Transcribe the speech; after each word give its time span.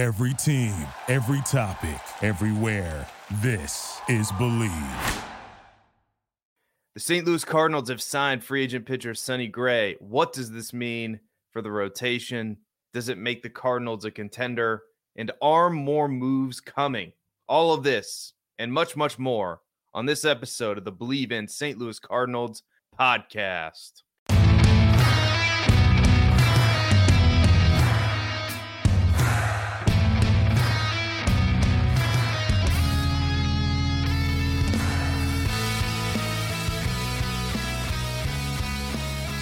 Every 0.00 0.32
team, 0.32 0.74
every 1.08 1.42
topic, 1.42 2.00
everywhere. 2.22 3.06
This 3.42 4.00
is 4.08 4.32
Bleav. 4.32 5.24
The 6.94 7.00
St. 7.00 7.26
Louis 7.26 7.44
Cardinals 7.44 7.90
have 7.90 8.00
signed 8.00 8.42
free 8.42 8.62
agent 8.62 8.86
pitcher 8.86 9.14
Sonny 9.14 9.46
Gray. 9.46 9.96
What 10.00 10.32
does 10.32 10.52
this 10.52 10.72
mean 10.72 11.20
for 11.52 11.60
the 11.60 11.70
rotation? 11.70 12.56
Does 12.94 13.10
it 13.10 13.18
make 13.18 13.42
the 13.42 13.50
Cardinals 13.50 14.06
a 14.06 14.10
contender? 14.10 14.84
And 15.16 15.32
are 15.42 15.68
more 15.68 16.08
moves 16.08 16.62
coming? 16.62 17.12
All 17.46 17.74
of 17.74 17.82
this 17.82 18.32
and 18.58 18.72
much, 18.72 18.96
much 18.96 19.18
more 19.18 19.60
on 19.92 20.06
this 20.06 20.24
episode 20.24 20.78
of 20.78 20.86
the 20.86 20.92
Bleav 20.92 21.30
in 21.30 21.46
St. 21.46 21.76
Louis 21.76 21.98
Cardinals 21.98 22.62
podcast. 22.98 24.00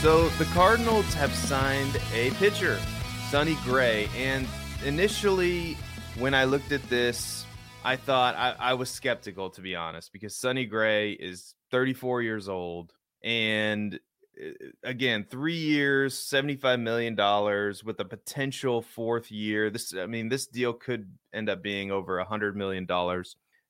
So 0.00 0.28
the 0.38 0.44
Cardinals 0.54 1.12
have 1.14 1.34
signed 1.34 2.00
a 2.14 2.30
pitcher, 2.34 2.78
Sonny 3.30 3.56
Gray. 3.64 4.08
And 4.16 4.46
initially, 4.84 5.76
when 6.18 6.34
I 6.34 6.44
looked 6.44 6.70
at 6.70 6.88
this, 6.88 7.44
I 7.84 7.96
thought 7.96 8.36
I, 8.36 8.54
I, 8.60 8.74
was 8.74 8.90
skeptical, 8.90 9.50
to 9.50 9.60
be 9.60 9.74
honest, 9.74 10.12
because 10.12 10.36
Sonny 10.36 10.66
Gray 10.66 11.14
is 11.14 11.56
34 11.72 12.22
years 12.22 12.48
old. 12.48 12.92
And 13.24 13.98
uh, 14.40 14.50
again, 14.84 15.26
three 15.28 15.56
years, 15.56 16.14
$75 16.14 16.80
million 16.80 17.16
with 17.84 17.98
a 17.98 18.04
potential 18.04 18.82
fourth 18.82 19.32
year. 19.32 19.68
This, 19.68 19.92
I 19.92 20.06
mean, 20.06 20.28
this 20.28 20.46
deal 20.46 20.74
could 20.74 21.10
end 21.34 21.48
up 21.48 21.60
being 21.60 21.90
over 21.90 22.24
$100 22.24 22.54
million. 22.54 22.86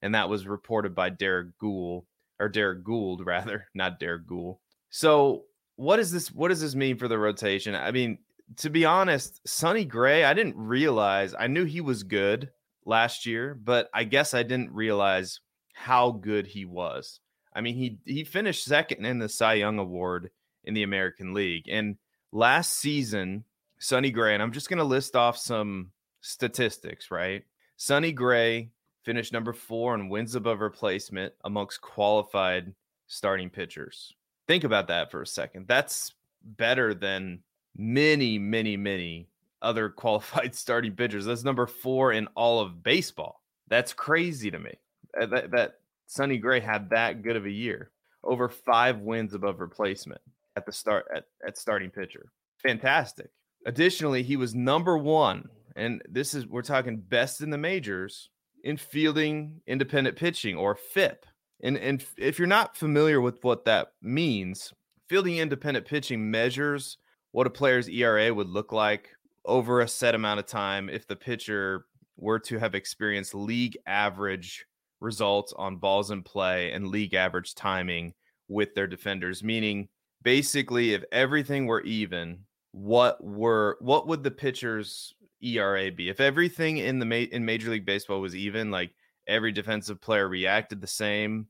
And 0.03 0.15
that 0.15 0.29
was 0.29 0.47
reported 0.47 0.95
by 0.95 1.09
Derek 1.09 1.57
Gould, 1.57 2.05
or 2.39 2.51
Derek 2.51 2.85
Gould, 2.85 3.25
rather, 3.27 3.69
not 3.75 3.99
Derek 3.99 4.27
Gould. 4.27 4.59
So 4.91 5.45
what 5.79 6.01
is 6.01 6.11
this? 6.11 6.33
What 6.33 6.49
does 6.49 6.61
this 6.61 6.75
mean 6.75 6.99
for 6.99 7.07
the 7.07 7.19
rotation? 7.19 7.77
I 7.77 7.93
mean, 7.93 8.19
to 8.57 8.69
be 8.69 8.85
honest, 8.85 9.41
Sonny 9.47 9.85
Gray, 9.85 10.25
I 10.25 10.35
didn't 10.35 10.57
realize. 10.57 11.37
I 11.39 11.47
knew 11.47 11.65
he 11.65 11.81
was 11.81 12.03
good 12.03 12.51
last 12.85 13.27
year, 13.27 13.55
but 13.55 13.89
I 13.95 14.03
guess 14.03 14.35
I 14.35 14.43
didn't 14.43 14.73
realize 14.73 15.39
how 15.75 16.11
good 16.11 16.49
he 16.49 16.65
was. 16.65 17.21
I 17.55 17.61
mean, 17.61 17.77
he 17.77 17.99
he 18.05 18.25
finished 18.25 18.65
second 18.65 19.05
in 19.05 19.21
the 19.21 19.29
Cy 19.29 19.55
Young 19.55 19.79
Award 19.79 20.31
in 20.65 20.75
the 20.75 20.83
American 20.83 21.33
League, 21.33 21.69
and 21.69 21.97
last 22.33 22.73
season, 22.73 23.45
Sonny 23.79 24.11
Gray, 24.11 24.35
and 24.35 24.43
I'm 24.43 24.53
just 24.53 24.69
going 24.69 24.79
to 24.79 24.85
list 24.85 25.15
off 25.15 25.39
some 25.39 25.93
statistics. 26.21 27.13
Right, 27.13 27.45
Sonny 27.77 28.11
Gray 28.11 28.71
finished 29.05 29.33
number 29.33 29.53
four 29.53 29.95
in 29.95 30.09
wins 30.09 30.35
above 30.35 30.59
replacement 30.59 31.35
amongst 31.45 31.81
qualified 31.81 32.75
starting 33.07 33.49
pitchers. 33.49 34.13
Think 34.49 34.65
about 34.65 34.89
that 34.89 35.11
for 35.11 35.23
a 35.23 35.27
second. 35.27 35.69
That's 35.69 36.15
better 36.43 36.95
than 36.95 37.41
many, 37.77 38.39
many, 38.39 38.77
many 38.77 39.29
other 39.63 39.89
qualified 39.97 40.55
starting 40.55 40.93
pitchers. 40.93 41.27
That's 41.27 41.45
number 41.45 41.67
four 41.67 42.13
in 42.13 42.27
all 42.35 42.61
of 42.61 42.83
baseball. 42.83 43.43
That's 43.69 43.93
crazy 43.93 44.51
to 44.51 44.59
me. 44.59 44.73
That, 45.15 45.51
that 45.53 45.75
Sonny 46.07 46.39
Gray 46.39 46.61
had 46.61 46.91
that 46.91 47.23
good 47.23 47.37
of 47.37 47.45
a 47.45 47.51
year. 47.51 47.91
Over 48.25 48.49
five 48.49 48.99
wins 48.99 49.35
above 49.35 49.61
replacement 49.61 50.21
at 50.57 50.67
the 50.67 50.73
start 50.73 51.07
at, 51.15 51.25
at 51.47 51.57
starting 51.57 51.91
pitcher. 51.91 52.33
Fantastic. 52.63 53.31
Additionally, 53.67 54.23
he 54.23 54.37
was 54.37 54.55
number 54.55 54.99
one, 54.99 55.49
and 55.77 56.03
this 56.09 56.35
is 56.35 56.47
we're 56.47 56.63
talking 56.63 56.97
best 56.97 57.41
in 57.41 57.51
the 57.51 57.59
majors 57.59 58.31
in 58.65 58.77
fielding 58.77 59.61
independent 59.67 60.17
pitching 60.17 60.57
or 60.57 60.75
FIP. 60.75 61.27
And 61.63 61.77
and 61.77 62.05
if 62.17 62.39
you're 62.39 62.49
not 62.49 62.77
familiar 62.77 63.21
with 63.21 63.43
what 63.43 63.65
that 63.65 63.89
means, 64.03 64.73
fielding 65.09 65.39
independent 65.39 65.87
pitching 65.87 66.31
measures 66.31 66.99
what 67.33 67.47
a 67.47 67.51
player's 67.51 67.89
ERA 67.89 68.33
would 68.33 68.49
look 68.49 68.73
like 68.73 69.11
over 69.45 69.81
a 69.81 69.89
set 69.89 70.15
amount 70.15 70.41
of 70.41 70.47
time 70.47 70.89
if 70.89 71.07
the 71.07 71.17
pitcher 71.17 71.87
were 72.17 72.39
to 72.39 72.59
have 72.59 72.75
experienced 72.75 73.35
league 73.35 73.77
average 73.87 74.67
results 75.01 75.53
on 75.57 75.77
balls 75.77 76.11
in 76.11 76.23
play 76.23 76.73
and 76.73 76.89
league 76.89 77.15
average 77.15 77.55
timing 77.55 78.13
with 78.49 78.75
their 78.75 78.87
defenders. 78.87 79.45
Meaning 79.45 79.89
basically 80.23 80.95
if 80.95 81.05
everything 81.13 81.67
were 81.67 81.83
even 81.83 82.41
what 82.73 83.23
were 83.23 83.77
what 83.81 84.07
would 84.07 84.23
the 84.23 84.31
pitcher's 84.31 85.15
ERA 85.43 85.93
be? 85.93 86.09
If 86.09 86.21
everything 86.21 86.79
in 86.79 86.99
the 86.99 87.07
ma- 87.07 87.15
in 87.15 87.45
major 87.45 87.71
league 87.71 87.87
baseball 87.87 88.21
was 88.21 88.35
even 88.35 88.71
like 88.71 88.91
every 89.29 89.53
defensive 89.53 90.01
player 90.01 90.29
reacted 90.29 90.81
the 90.81 90.87
same 90.87 91.47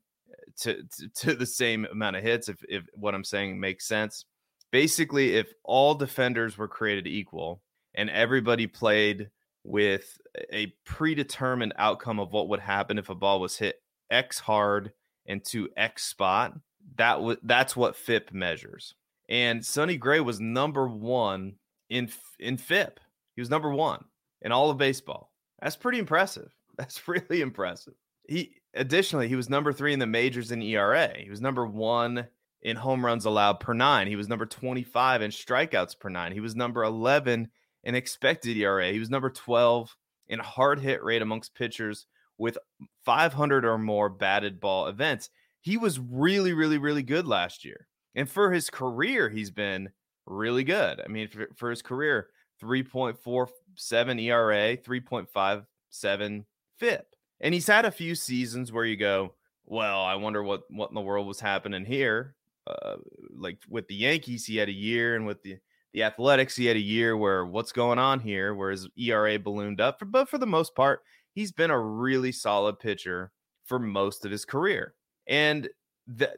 to, 0.61 0.83
to, 0.83 1.09
to 1.09 1.35
the 1.35 1.47
same 1.47 1.87
amount 1.87 2.17
of 2.17 2.23
hits 2.23 2.49
if 2.49 2.63
if 2.69 2.85
what 2.95 3.15
I'm 3.15 3.25
saying 3.25 3.59
makes 3.59 3.87
sense. 3.87 4.25
Basically, 4.71 5.37
if 5.37 5.53
all 5.65 5.95
defenders 5.95 6.59
were 6.59 6.69
created 6.69 7.07
equal 7.07 7.63
and 7.95 8.11
everybody 8.11 8.67
played 8.67 9.31
with 9.65 10.19
a 10.53 10.73
predetermined 10.85 11.75
outcome 11.79 12.21
of 12.21 12.33
what 12.33 12.49
would 12.49 12.61
happen 12.61 12.99
if 12.99 13.09
a 13.09 13.15
ball 13.15 13.41
was 13.41 13.57
hit 13.57 13.77
X 14.11 14.39
hard 14.39 14.93
into 15.27 15.69
X 15.77 16.05
spot, 16.05 16.55
that 16.97 17.21
was 17.21 17.39
that's 17.43 17.77
what 17.77 17.97
FIP 17.97 18.33
measures. 18.33 18.95
And 19.29 19.65
Sonny 19.65 19.97
Gray 19.97 20.21
was 20.21 20.41
number 20.41 20.89
one 20.89 21.55
in 21.91 22.11
in 22.39 22.57
FIP. 22.57 23.01
He 23.37 23.41
was 23.41 23.51
number 23.51 23.71
one 23.71 24.05
in 24.43 24.53
all 24.53 24.71
of 24.71 24.79
baseball. 24.79 25.33
That's 25.61 25.77
pretty 25.77 25.99
impressive. 25.99 26.51
That's 26.79 27.07
really 27.09 27.41
impressive. 27.41 27.95
He 28.27 28.55
additionally 28.75 29.29
he 29.29 29.37
was 29.37 29.51
number 29.51 29.73
three 29.73 29.93
in 29.93 29.99
the 29.99 30.07
majors 30.07 30.53
in 30.53 30.63
ERA. 30.63 31.13
He 31.19 31.29
was 31.29 31.41
number 31.41 31.67
one 31.67 32.29
in 32.63 32.77
home 32.77 33.05
runs 33.05 33.25
allowed 33.25 33.61
per 33.61 33.73
nine. 33.75 34.07
He 34.07 34.17
was 34.17 34.29
number 34.29 34.47
25 34.47 35.23
in 35.23 35.31
strikeouts 35.31 35.99
per 35.99 36.09
nine. 36.09 36.33
He 36.33 36.41
was 36.41 36.57
number 36.57 36.83
11 36.85 37.49
in 37.85 37.95
expected 37.95 38.57
ERA. 38.57 38.91
He 38.91 38.99
was 38.99 39.11
number 39.11 39.31
12 39.31 39.95
in 40.29 40.39
hard 40.39 40.81
hit 40.81 41.03
rate 41.03 41.23
amongst 41.23 41.55
pitchers 41.55 42.07
with 42.37 42.59
500 43.05 43.65
or 43.65 43.79
more 43.79 44.09
batted 44.09 44.61
ball 44.61 44.87
events. 44.87 45.31
He 45.61 45.77
was 45.77 45.99
really, 45.99 46.53
really, 46.53 46.79
really 46.79 47.03
good 47.03 47.27
last 47.27 47.65
year. 47.65 47.87
And 48.15 48.29
for 48.29 48.53
his 48.53 48.71
career, 48.71 49.29
he's 49.29 49.51
been 49.51 49.91
really 50.27 50.65
good. 50.65 51.01
I 51.01 51.09
mean, 51.09 51.29
for, 51.29 51.49
for 51.57 51.71
his 51.71 51.83
career, 51.83 52.29
3.47 52.63 54.23
ERA, 54.23 54.77
3.57 54.77 56.45
FIP. 56.79 57.07
And 57.41 57.55
he's 57.55 57.67
had 57.67 57.85
a 57.85 57.91
few 57.91 58.15
seasons 58.15 58.73
where 58.73 58.85
you 58.85 58.97
go, 58.97 59.35
well, 59.65 60.03
I 60.03 60.15
wonder 60.17 60.43
what 60.43 60.63
what 60.71 60.91
in 60.91 60.95
the 60.95 61.01
world 61.01 61.27
was 61.27 61.41
happening 61.41 61.85
here. 61.85 62.35
Uh, 62.67 62.97
like 63.35 63.59
with 63.69 63.87
the 63.89 63.95
Yankees, 63.95 64.45
he 64.47 64.57
had 64.57 64.69
a 64.69 64.73
year, 64.73 65.15
and 65.15 65.27
with 65.27 65.43
the 65.43 65.59
the 65.93 66.03
Athletics, 66.03 66.57
he 66.57 66.67
had 66.67 66.77
a 66.77 66.81
year 66.81 67.17
where 67.17 67.47
what's 67.47 67.73
going 67.73 67.99
on 67.99 68.21
here, 68.21 68.55
where 68.55 68.71
his 68.71 68.89
ERA 68.97 69.39
ballooned 69.39 69.81
up. 69.81 70.03
But 70.07 70.29
for 70.29 70.39
the 70.39 70.47
most 70.47 70.75
part, 70.75 71.03
he's 71.33 71.53
been 71.53 71.71
a 71.71 71.81
really 71.81 72.33
solid 72.33 72.79
pitcher 72.79 73.31
for 73.65 73.79
most 73.79 74.25
of 74.25 74.31
his 74.31 74.45
career. 74.45 74.95
And 75.27 75.69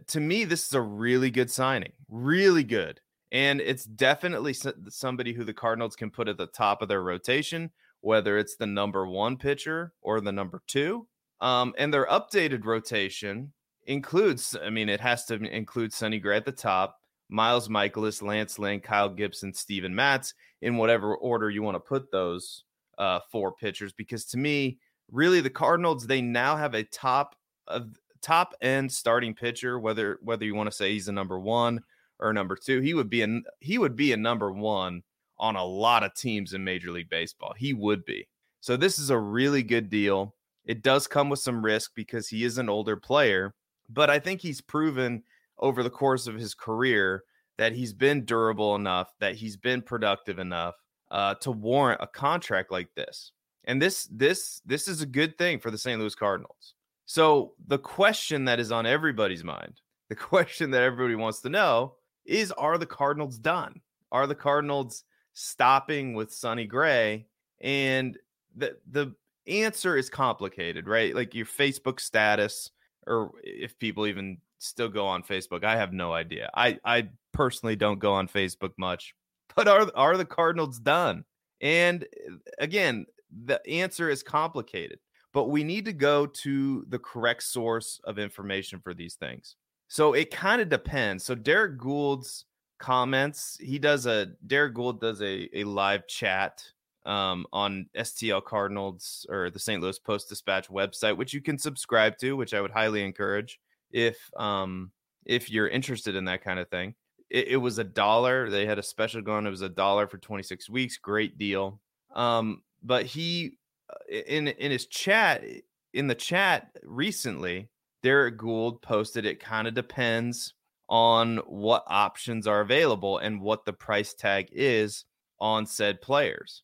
to 0.09 0.21
me, 0.21 0.45
this 0.45 0.67
is 0.67 0.75
a 0.75 0.81
really 0.81 1.31
good 1.31 1.51
signing, 1.51 1.93
really 2.09 2.65
good. 2.65 3.01
And 3.33 3.61
it's 3.61 3.85
definitely 3.85 4.55
somebody 4.89 5.33
who 5.33 5.45
the 5.45 5.55
Cardinals 5.55 5.95
can 5.95 6.11
put 6.11 6.29
at 6.29 6.37
the 6.37 6.49
top 6.49 6.83
of 6.83 6.89
their 6.89 7.03
rotation 7.03 7.71
whether 8.01 8.39
it's 8.39 8.57
the 8.57 8.67
number 8.67 9.07
one 9.07 9.37
pitcher 9.37 9.93
or 10.03 10.21
the 10.21 10.33
number 10.33 10.63
two. 10.67 11.07
Um, 11.41 11.75
and 11.79 11.93
their 11.93 12.07
updated 12.07 12.65
rotation 12.65 13.53
includes, 13.87 14.57
I 14.63 14.71
mean, 14.71 14.89
it 14.89 15.01
has 15.01 15.25
to 15.27 15.35
include 15.35 15.93
Sonny 15.93 16.19
Gray 16.19 16.37
at 16.37 16.45
the 16.45 16.53
top, 16.53 16.99
Miles 17.29 17.69
Mikolas, 17.69 18.23
Lance 18.23 18.59
Lynn, 18.59 18.81
Kyle 18.81 19.09
Gibson, 19.09 19.53
Steven 19.53 19.95
Matz, 19.95 20.35
in 20.63 20.77
whatever 20.77 21.17
order 21.17 21.49
you 21.49 21.63
want 21.63 21.77
to 21.77 21.81
put 21.81 22.11
those 22.11 22.65
uh, 22.99 23.21
four 23.31 23.53
pitchers. 23.53 23.93
Because 23.93 24.25
to 24.27 24.37
me, 24.37 24.79
really, 25.11 25.41
the 25.41 25.51
Cardinals 25.51 26.07
they 26.07 26.21
now 26.21 26.57
have 26.57 26.75
a 26.75 26.85
top 26.85 27.37
of 27.67 27.97
top 28.21 28.55
end 28.61 28.91
starting 28.93 29.35
pitcher. 29.35 29.79
Whether 29.79 30.19
whether 30.23 30.45
you 30.45 30.55
want 30.55 30.71
to 30.71 30.77
say 30.77 30.93
he's 30.93 31.09
a 31.09 31.13
number 31.13 31.39
one 31.39 31.81
or 32.19 32.33
number 32.33 32.57
two, 32.57 32.81
he 32.81 32.95
would 32.95 33.09
be 33.09 33.23
a 33.23 33.41
he 33.61 33.79
would 33.79 33.97
be 33.97 34.13
a 34.13 34.17
number 34.17 34.53
one 34.53 35.03
on 35.41 35.57
a 35.57 35.65
lot 35.65 36.05
of 36.05 36.15
teams 36.15 36.53
in 36.53 36.63
Major 36.63 36.93
League 36.93 37.11
Baseball. 37.11 37.55
He 37.57 37.73
would 37.73 38.05
be. 38.05 38.29
So 38.61 38.77
this 38.77 38.99
is 38.99 39.11
a 39.11 39.19
really 39.19 39.63
good 39.63 39.89
deal. 39.89 40.37
It 40.67 40.83
does 40.83 41.09
come 41.09 41.31
with 41.31 41.41
some 41.41 41.65
risk 41.65 41.93
because 41.97 42.29
he 42.29 42.45
is 42.45 42.59
an 42.59 42.69
older 42.69 42.97
player, 42.97 43.55
but 43.89 44.11
I 44.11 44.19
think 44.19 44.41
he's 44.41 44.61
proven 44.61 45.23
over 45.59 45.83
the 45.83 45.91
course 45.91 46.27
of 46.27 46.37
his 46.37 46.55
career 46.55 47.25
that 47.59 47.73
he's 47.73 47.93
been 47.93 48.25
durable 48.25 48.77
enough, 48.77 49.13
that 49.19 49.35
he's 49.35 49.57
been 49.57 49.83
productive 49.83 50.39
enough 50.39 50.75
uh, 51.11 51.35
to 51.37 51.51
warrant 51.51 52.01
a 52.03 52.07
contract 52.07 52.71
like 52.71 52.95
this. 52.95 53.33
And 53.65 53.81
this 53.81 54.09
this 54.11 54.63
this 54.65 54.89
is 54.89 55.03
a 55.03 55.07
good 55.07 55.37
thing 55.37 55.59
for 55.59 55.71
the 55.71 55.79
St. 55.79 55.99
Louis 55.99 56.15
Cardinals. 56.15 56.75
So 57.07 57.55
the 57.67 57.79
question 57.79 58.45
that 58.45 58.61
is 58.61 58.73
on 58.73 58.87
everybody's 58.87 59.45
mind, 59.45 59.81
the 60.09 60.15
question 60.17 60.71
that 60.71 60.83
everybody 60.83 61.15
wants 61.15 61.41
to 61.41 61.49
know 61.49 61.95
is 62.25 62.53
are 62.53 62.79
the 62.79 62.87
Cardinals 62.87 63.39
done? 63.39 63.81
Are 64.13 64.27
the 64.27 64.35
Cardinals 64.35 65.05
stopping 65.33 66.15
with 66.15 66.33
Sonny 66.33 66.67
Gray. 66.67 67.27
And 67.61 68.19
the 68.57 68.77
the 68.91 69.15
answer 69.47 69.97
is 69.97 70.11
complicated, 70.11 70.87
right? 70.87 71.15
Like 71.15 71.35
your 71.35 71.47
Facebook 71.47 72.01
status, 72.01 72.71
or 73.07 73.33
if 73.43 73.79
people 73.79 74.07
even 74.07 74.39
still 74.59 74.89
go 74.89 75.07
on 75.07 75.23
Facebook. 75.23 75.65
I 75.65 75.77
have 75.77 75.93
no 75.93 76.13
idea. 76.13 76.51
I 76.55 76.79
I 76.85 77.09
personally 77.33 77.77
don't 77.77 77.99
go 77.99 78.13
on 78.13 78.29
Facebook 78.29 78.73
much. 78.79 79.15
But 79.57 79.67
are 79.67 79.91
are 79.97 80.17
the 80.17 80.25
Cardinals 80.25 80.79
done? 80.79 81.25
And 81.61 82.05
uh, 82.05 82.37
again, 82.61 83.05
the 83.45 83.61
answer 83.69 84.09
is 84.09 84.23
complicated. 84.23 85.01
But 85.33 85.47
we 85.47 85.65
need 85.65 85.85
to 85.87 85.93
go 85.93 86.27
to 86.27 86.85
the 86.89 87.01
correct 87.01 87.43
source 87.43 88.01
of 88.05 88.19
information 88.21 88.79
for 88.81 88.95
these 88.95 89.15
things. 89.15 89.57
So 89.89 90.13
it 90.13 90.31
kind 90.31 90.63
of 90.63 90.69
depends. 90.69 91.25
So 91.25 91.35
Derrick 91.35 91.79
Goold's 91.79 92.45
comments, 92.81 93.57
he 93.61 93.79
does 93.79 94.07
a 94.07 94.27
Derrick 94.47 94.75
Goold 94.75 95.01
does 95.01 95.23
a, 95.23 95.49
a 95.57 95.65
live 95.65 96.09
chat 96.09 96.65
um, 97.07 97.47
on 97.53 97.87
STL 97.97 98.45
Cardinals 98.45 99.27
or 99.31 99.51
the 99.51 99.59
St. 99.59 99.81
Louis 99.81 99.99
Post 99.99 100.29
Dispatch 100.29 100.69
website, 100.69 101.17
which 101.17 101.33
you 101.33 101.41
can 101.41 101.59
subscribe 101.59 102.19
to, 102.19 102.37
which 102.37 102.55
I 102.55 102.61
would 102.61 102.73
highly 102.73 103.05
encourage 103.05 103.61
if 103.93 104.19
um, 104.37 104.91
if 105.25 105.51
you're 105.51 105.69
interested 105.69 106.17
in 106.17 106.25
that 106.25 106.43
kind 106.43 106.59
of 106.59 106.69
thing. 106.69 106.95
It, 107.29 107.49
it 107.49 107.57
was 107.59 107.79
a 107.79 107.85
dollar. 107.85 108.51
They 108.51 108.67
had 108.67 108.79
a 108.79 108.83
special 108.83 109.23
going. 109.23 109.47
It 109.47 109.51
was 109.51 109.63
a 109.63 109.69
dollar 109.69 110.09
for 110.09 110.19
26 110.19 110.69
weeks. 110.69 110.97
Great 110.97 111.39
deal. 111.39 111.81
Um, 112.15 112.63
but 112.83 113.07
he 113.07 113.59
uh, 113.91 114.15
in 114.27 114.49
in 114.49 114.71
his 114.71 114.87
chat 114.87 115.45
in 115.93 116.07
the 116.07 116.15
chat 116.15 116.71
recently, 116.83 117.69
Derrick 118.03 118.39
Goold 118.39 118.83
posted 118.83 119.27
it 119.27 119.41
kind 119.41 119.69
of 119.69 119.75
depends 119.75 120.55
on 120.91 121.37
what 121.47 121.85
options 121.87 122.47
are 122.47 122.61
available 122.61 123.17
and 123.19 123.41
what 123.41 123.65
the 123.65 123.73
price 123.73 124.13
tag 124.13 124.49
is 124.53 125.05
on 125.39 125.65
said 125.65 126.03
players. 126.03 126.63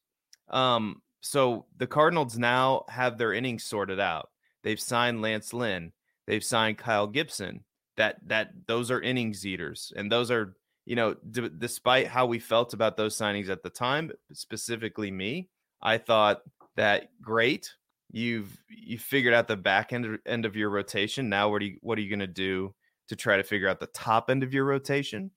Um, 0.51 1.01
so 1.21 1.65
the 1.77 1.87
Cardinals 1.87 2.37
now 2.37 2.85
have 2.89 3.17
their 3.17 3.33
innings 3.33 3.65
sorted 3.65 4.01
out. 4.01 4.29
They've 4.65 4.81
signed 4.81 5.23
Lance 5.23 5.55
Lynn. 5.55 5.93
They've 6.27 6.45
signed 6.45 6.77
Kyle 6.77 7.07
Gibson. 7.07 7.65
That 7.97 8.17
that 8.27 8.51
those 8.67 8.91
are 8.91 9.01
innings 9.01 9.47
eaters, 9.47 9.91
and 9.97 10.13
those 10.13 10.31
are 10.31 10.55
you 10.87 10.97
know, 10.97 11.17
d- 11.31 11.51
despite 11.59 12.07
how 12.07 12.27
we 12.27 12.39
felt 12.39 12.73
about 12.73 12.97
those 12.97 13.17
signings 13.17 13.49
at 13.49 13.63
the 13.63 13.71
time, 13.71 14.13
specifically 14.33 15.11
me, 15.11 15.49
I 15.83 15.99
thought 15.99 16.43
that 16.77 17.09
great. 17.21 17.75
You've 18.13 18.57
you 18.69 18.99
figured 18.99 19.35
out 19.35 19.49
the 19.49 19.57
back 19.57 19.93
end 19.93 20.19
end 20.25 20.45
of 20.45 20.57
your 20.57 20.71
rotation. 20.71 21.29
Now, 21.29 21.51
what 21.51 21.61
are 21.61 21.65
you 21.65 21.79
what 21.81 21.99
are 21.99 22.03
you 22.03 22.09
going 22.09 22.21
to 22.21 22.27
do 22.27 22.75
to 23.09 23.17
try 23.17 23.37
to 23.37 23.43
figure 23.43 23.69
out 23.69 23.81
the 23.81 23.87
top 23.89 24.31
end 24.31 24.43
of 24.43 24.53
your 24.55 24.65
rotation? 24.65 25.31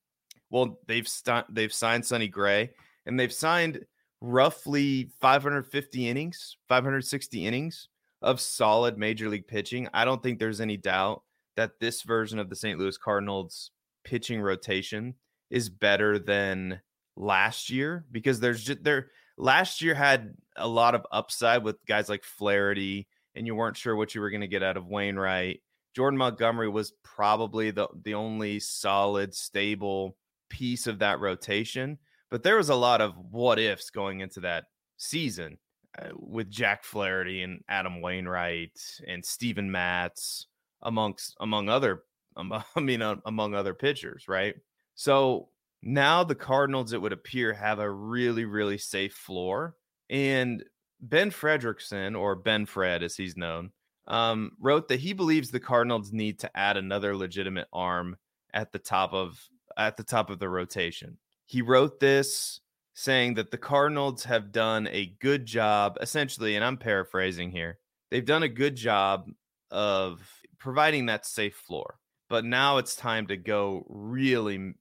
Well, 0.50 0.80
they've 0.88 1.08
st- 1.08 1.54
they've 1.54 1.74
signed 1.74 2.06
Sonny 2.06 2.28
Gray, 2.28 2.72
and 3.06 3.20
they've 3.20 3.34
signed 3.34 3.86
roughly 4.22 5.12
550 5.22 6.10
innings, 6.10 6.58
560 6.68 7.46
innings 7.46 7.88
of 8.22 8.42
solid 8.42 8.98
major 8.98 9.30
league 9.30 9.48
pitching. 9.48 9.88
I 9.94 10.06
don't 10.06 10.22
think 10.22 10.40
there's 10.40 10.62
any 10.62 10.78
doubt 10.78 11.24
that 11.56 11.80
this 11.80 12.04
version 12.04 12.40
of 12.40 12.50
the 12.50 12.56
St. 12.56 12.80
Louis 12.80 12.98
Cardinals 12.98 13.72
pitching 14.04 14.42
rotation 14.42 15.16
is 15.50 15.70
better 15.70 16.20
than 16.20 16.82
last 17.16 17.70
year 17.70 18.06
because 18.12 18.40
there's 18.40 18.64
just 18.64 18.84
there 18.84 19.08
last 19.38 19.82
year 19.82 19.94
had 19.94 20.34
a 20.56 20.68
lot 20.68 20.96
of 20.96 21.06
upside 21.12 21.64
with 21.64 21.84
guys 21.86 22.10
like 22.10 22.24
Flaherty 22.24 23.08
and 23.36 23.46
you 23.46 23.56
weren't 23.56 23.78
sure 23.78 23.96
what 23.96 24.16
you 24.16 24.22
were 24.22 24.30
going 24.30 24.42
to 24.42 24.48
get 24.48 24.64
out 24.64 24.78
of 24.78 24.88
Wainwright. 24.88 25.62
Jordan 25.96 26.18
Montgomery 26.18 26.70
was 26.70 26.94
probably 27.04 27.72
the 27.72 27.88
the 28.04 28.14
only 28.14 28.60
solid 28.60 29.34
stable 29.34 30.16
piece 30.50 30.88
of 30.88 31.00
that 31.00 31.20
rotation 31.20 31.98
but 32.30 32.44
there 32.44 32.58
was 32.58 32.70
a 32.70 32.76
lot 32.76 33.02
of 33.02 33.14
what 33.32 33.60
ifs 33.60 33.90
going 33.90 34.22
into 34.22 34.40
that 34.42 34.66
season 34.98 35.58
uh, 35.98 36.10
with 36.16 36.50
Jack 36.50 36.84
Flaherty 36.84 37.42
and 37.42 37.64
Adam 37.68 38.02
Wainwright 38.02 38.80
and 39.08 39.26
Steven 39.26 39.72
Matz 39.72 40.48
amongst 40.82 41.36
among 41.40 41.70
other 41.70 42.04
um, 42.38 42.54
I 42.76 42.80
mean 42.80 43.02
uh, 43.02 43.16
among 43.26 43.56
other 43.56 43.74
pitchers, 43.74 44.28
right? 44.28 44.56
So 44.96 45.50
now 45.82 46.24
the 46.24 46.36
Cardinals 46.36 46.94
it 46.94 47.02
would 47.02 47.14
appear 47.14 47.54
have 47.54 47.80
a 47.80 47.90
really 47.90 48.46
really 48.46 48.78
safe 48.78 49.14
floor 49.14 49.76
and 50.10 50.64
Ben 51.02 51.32
Frederickson 51.32 52.20
or 52.20 52.36
Ben 52.36 52.66
Fred 52.66 53.04
as 53.04 53.16
he's 53.16 53.38
known 53.38 53.72
um, 54.10 54.52
wrote 54.60 54.88
that 54.90 55.00
he 55.00 55.14
believes 55.14 55.52
the 55.52 55.60
Cardinals 55.60 56.12
need 56.12 56.40
to 56.40 56.58
add 56.58 56.78
another 56.78 57.16
legitimate 57.16 57.68
arm 57.72 58.18
at 58.54 58.72
the 58.72 58.80
top 58.80 59.14
of 59.14 59.40
at 59.78 59.96
the 59.96 60.04
top 60.04 60.30
of 60.30 60.40
the 60.40 60.50
rotation. 60.50 61.18
He 61.46 61.62
wrote 61.62 62.00
this 62.00 62.60
saying 62.94 63.36
that 63.36 63.50
the 63.50 63.58
Cardinals 63.58 64.26
have 64.26 64.52
done 64.52 64.88
a 64.92 65.14
good 65.22 65.46
job, 65.46 65.98
essentially, 66.02 66.56
and 66.56 66.66
I'm 66.66 66.78
paraphrasing 66.78 67.52
here. 67.52 67.78
They've 68.12 68.26
done 68.26 68.44
a 68.44 68.50
good 68.50 68.76
job 68.76 69.30
of 69.72 70.20
providing 70.58 71.06
that 71.06 71.26
safe 71.26 71.56
floor, 71.56 71.98
but 72.28 72.44
now 72.44 72.78
it's 72.78 72.96
time 72.96 73.28
to 73.28 73.38
go 73.38 73.86
really 73.88 74.74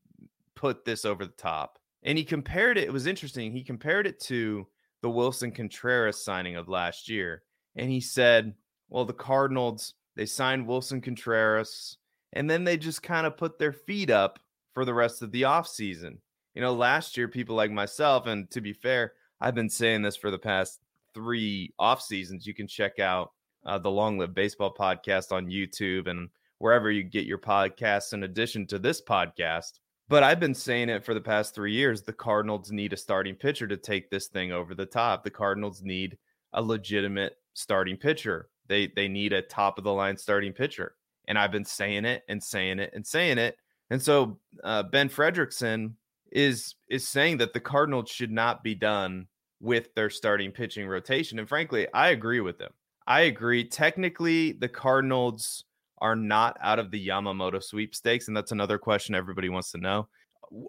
put 0.56 0.84
this 0.84 1.04
over 1.04 1.24
the 1.24 1.32
top. 1.32 1.78
And 2.02 2.18
he 2.18 2.24
compared 2.24 2.78
it, 2.78 2.84
it 2.84 2.92
was 2.92 3.06
interesting. 3.06 3.52
He 3.52 3.62
compared 3.62 4.06
it 4.06 4.18
to 4.22 4.66
the 5.02 5.10
Willson 5.10 5.54
Contreras 5.54 6.24
signing 6.24 6.56
of 6.56 6.68
last 6.68 7.08
year. 7.08 7.42
And 7.76 7.88
he 7.90 8.00
said, 8.00 8.54
well, 8.88 9.04
the 9.04 9.12
Cardinals, 9.12 9.94
they 10.16 10.26
signed 10.26 10.66
Willson 10.66 11.02
Contreras, 11.02 11.96
and 12.32 12.48
then 12.48 12.64
they 12.64 12.76
just 12.76 13.02
kind 13.02 13.26
of 13.26 13.36
put 13.36 13.58
their 13.58 13.72
feet 13.72 14.10
up 14.10 14.38
for 14.74 14.84
the 14.84 14.94
rest 14.94 15.22
of 15.22 15.32
the 15.32 15.42
offseason 15.42 16.18
you 16.58 16.62
know, 16.64 16.74
last 16.74 17.16
year, 17.16 17.28
people 17.28 17.54
like 17.54 17.70
myself, 17.70 18.26
and 18.26 18.50
to 18.50 18.60
be 18.60 18.72
fair, 18.72 19.12
I've 19.40 19.54
been 19.54 19.70
saying 19.70 20.02
this 20.02 20.16
for 20.16 20.32
the 20.32 20.40
past 20.40 20.80
three 21.14 21.72
off 21.78 22.02
seasons. 22.02 22.48
You 22.48 22.52
can 22.52 22.66
check 22.66 22.98
out 22.98 23.30
uh, 23.64 23.78
the 23.78 23.92
Long 23.92 24.18
Live 24.18 24.34
Baseball 24.34 24.74
podcast 24.76 25.30
on 25.30 25.46
YouTube 25.46 26.08
and 26.08 26.28
wherever 26.58 26.90
you 26.90 27.04
get 27.04 27.26
your 27.26 27.38
podcasts, 27.38 28.12
in 28.12 28.24
addition 28.24 28.66
to 28.66 28.80
this 28.80 29.00
podcast. 29.00 29.78
But 30.08 30.24
I've 30.24 30.40
been 30.40 30.52
saying 30.52 30.88
it 30.88 31.04
for 31.04 31.14
the 31.14 31.20
past 31.20 31.54
three 31.54 31.74
years. 31.74 32.02
The 32.02 32.12
Cardinals 32.12 32.72
need 32.72 32.92
a 32.92 32.96
starting 32.96 33.36
pitcher 33.36 33.68
to 33.68 33.76
take 33.76 34.10
this 34.10 34.26
thing 34.26 34.50
over 34.50 34.74
the 34.74 34.84
top. 34.84 35.22
The 35.22 35.30
Cardinals 35.30 35.82
need 35.82 36.18
a 36.54 36.60
legitimate 36.60 37.36
starting 37.54 37.98
pitcher. 37.98 38.48
They 38.68 38.88
they 38.94 39.08
need 39.08 39.32
a 39.32 39.42
top 39.42 39.78
of 39.78 39.84
the 39.84 39.92
line 39.92 40.16
starting 40.16 40.52
pitcher. 40.52 40.94
And 41.26 41.38
I've 41.38 41.52
been 41.52 41.64
saying 41.64 42.04
it 42.04 42.22
and 42.28 42.42
saying 42.42 42.78
it 42.78 42.90
and 42.94 43.06
saying 43.06 43.38
it. 43.38 43.56
And 43.90 44.02
so 44.02 44.38
uh, 44.64 44.84
Ben 44.84 45.08
Frederickson 45.08 45.92
is 46.32 46.74
is 46.88 47.08
saying 47.08 47.38
that 47.38 47.52
the 47.52 47.60
Cardinals 47.60 48.10
should 48.10 48.30
not 48.30 48.62
be 48.62 48.74
done 48.74 49.26
with 49.60 49.94
their 49.94 50.10
starting 50.10 50.52
pitching 50.52 50.86
rotation. 50.86 51.38
And 51.38 51.48
frankly, 51.48 51.86
I 51.92 52.08
agree 52.10 52.40
with 52.40 52.58
them. 52.58 52.72
I 53.06 53.22
agree. 53.22 53.64
Technically, 53.64 54.52
the 54.52 54.68
Cardinals 54.68 55.64
are 56.00 56.14
not 56.14 56.56
out 56.60 56.78
of 56.78 56.90
the 56.90 57.08
Yamamoto 57.08 57.62
sweepstakes, 57.62 58.28
and 58.28 58.36
that's 58.36 58.52
another 58.52 58.78
question 58.78 59.14
everybody 59.14 59.48
wants 59.48 59.72
to 59.72 59.78
know. 59.78 60.08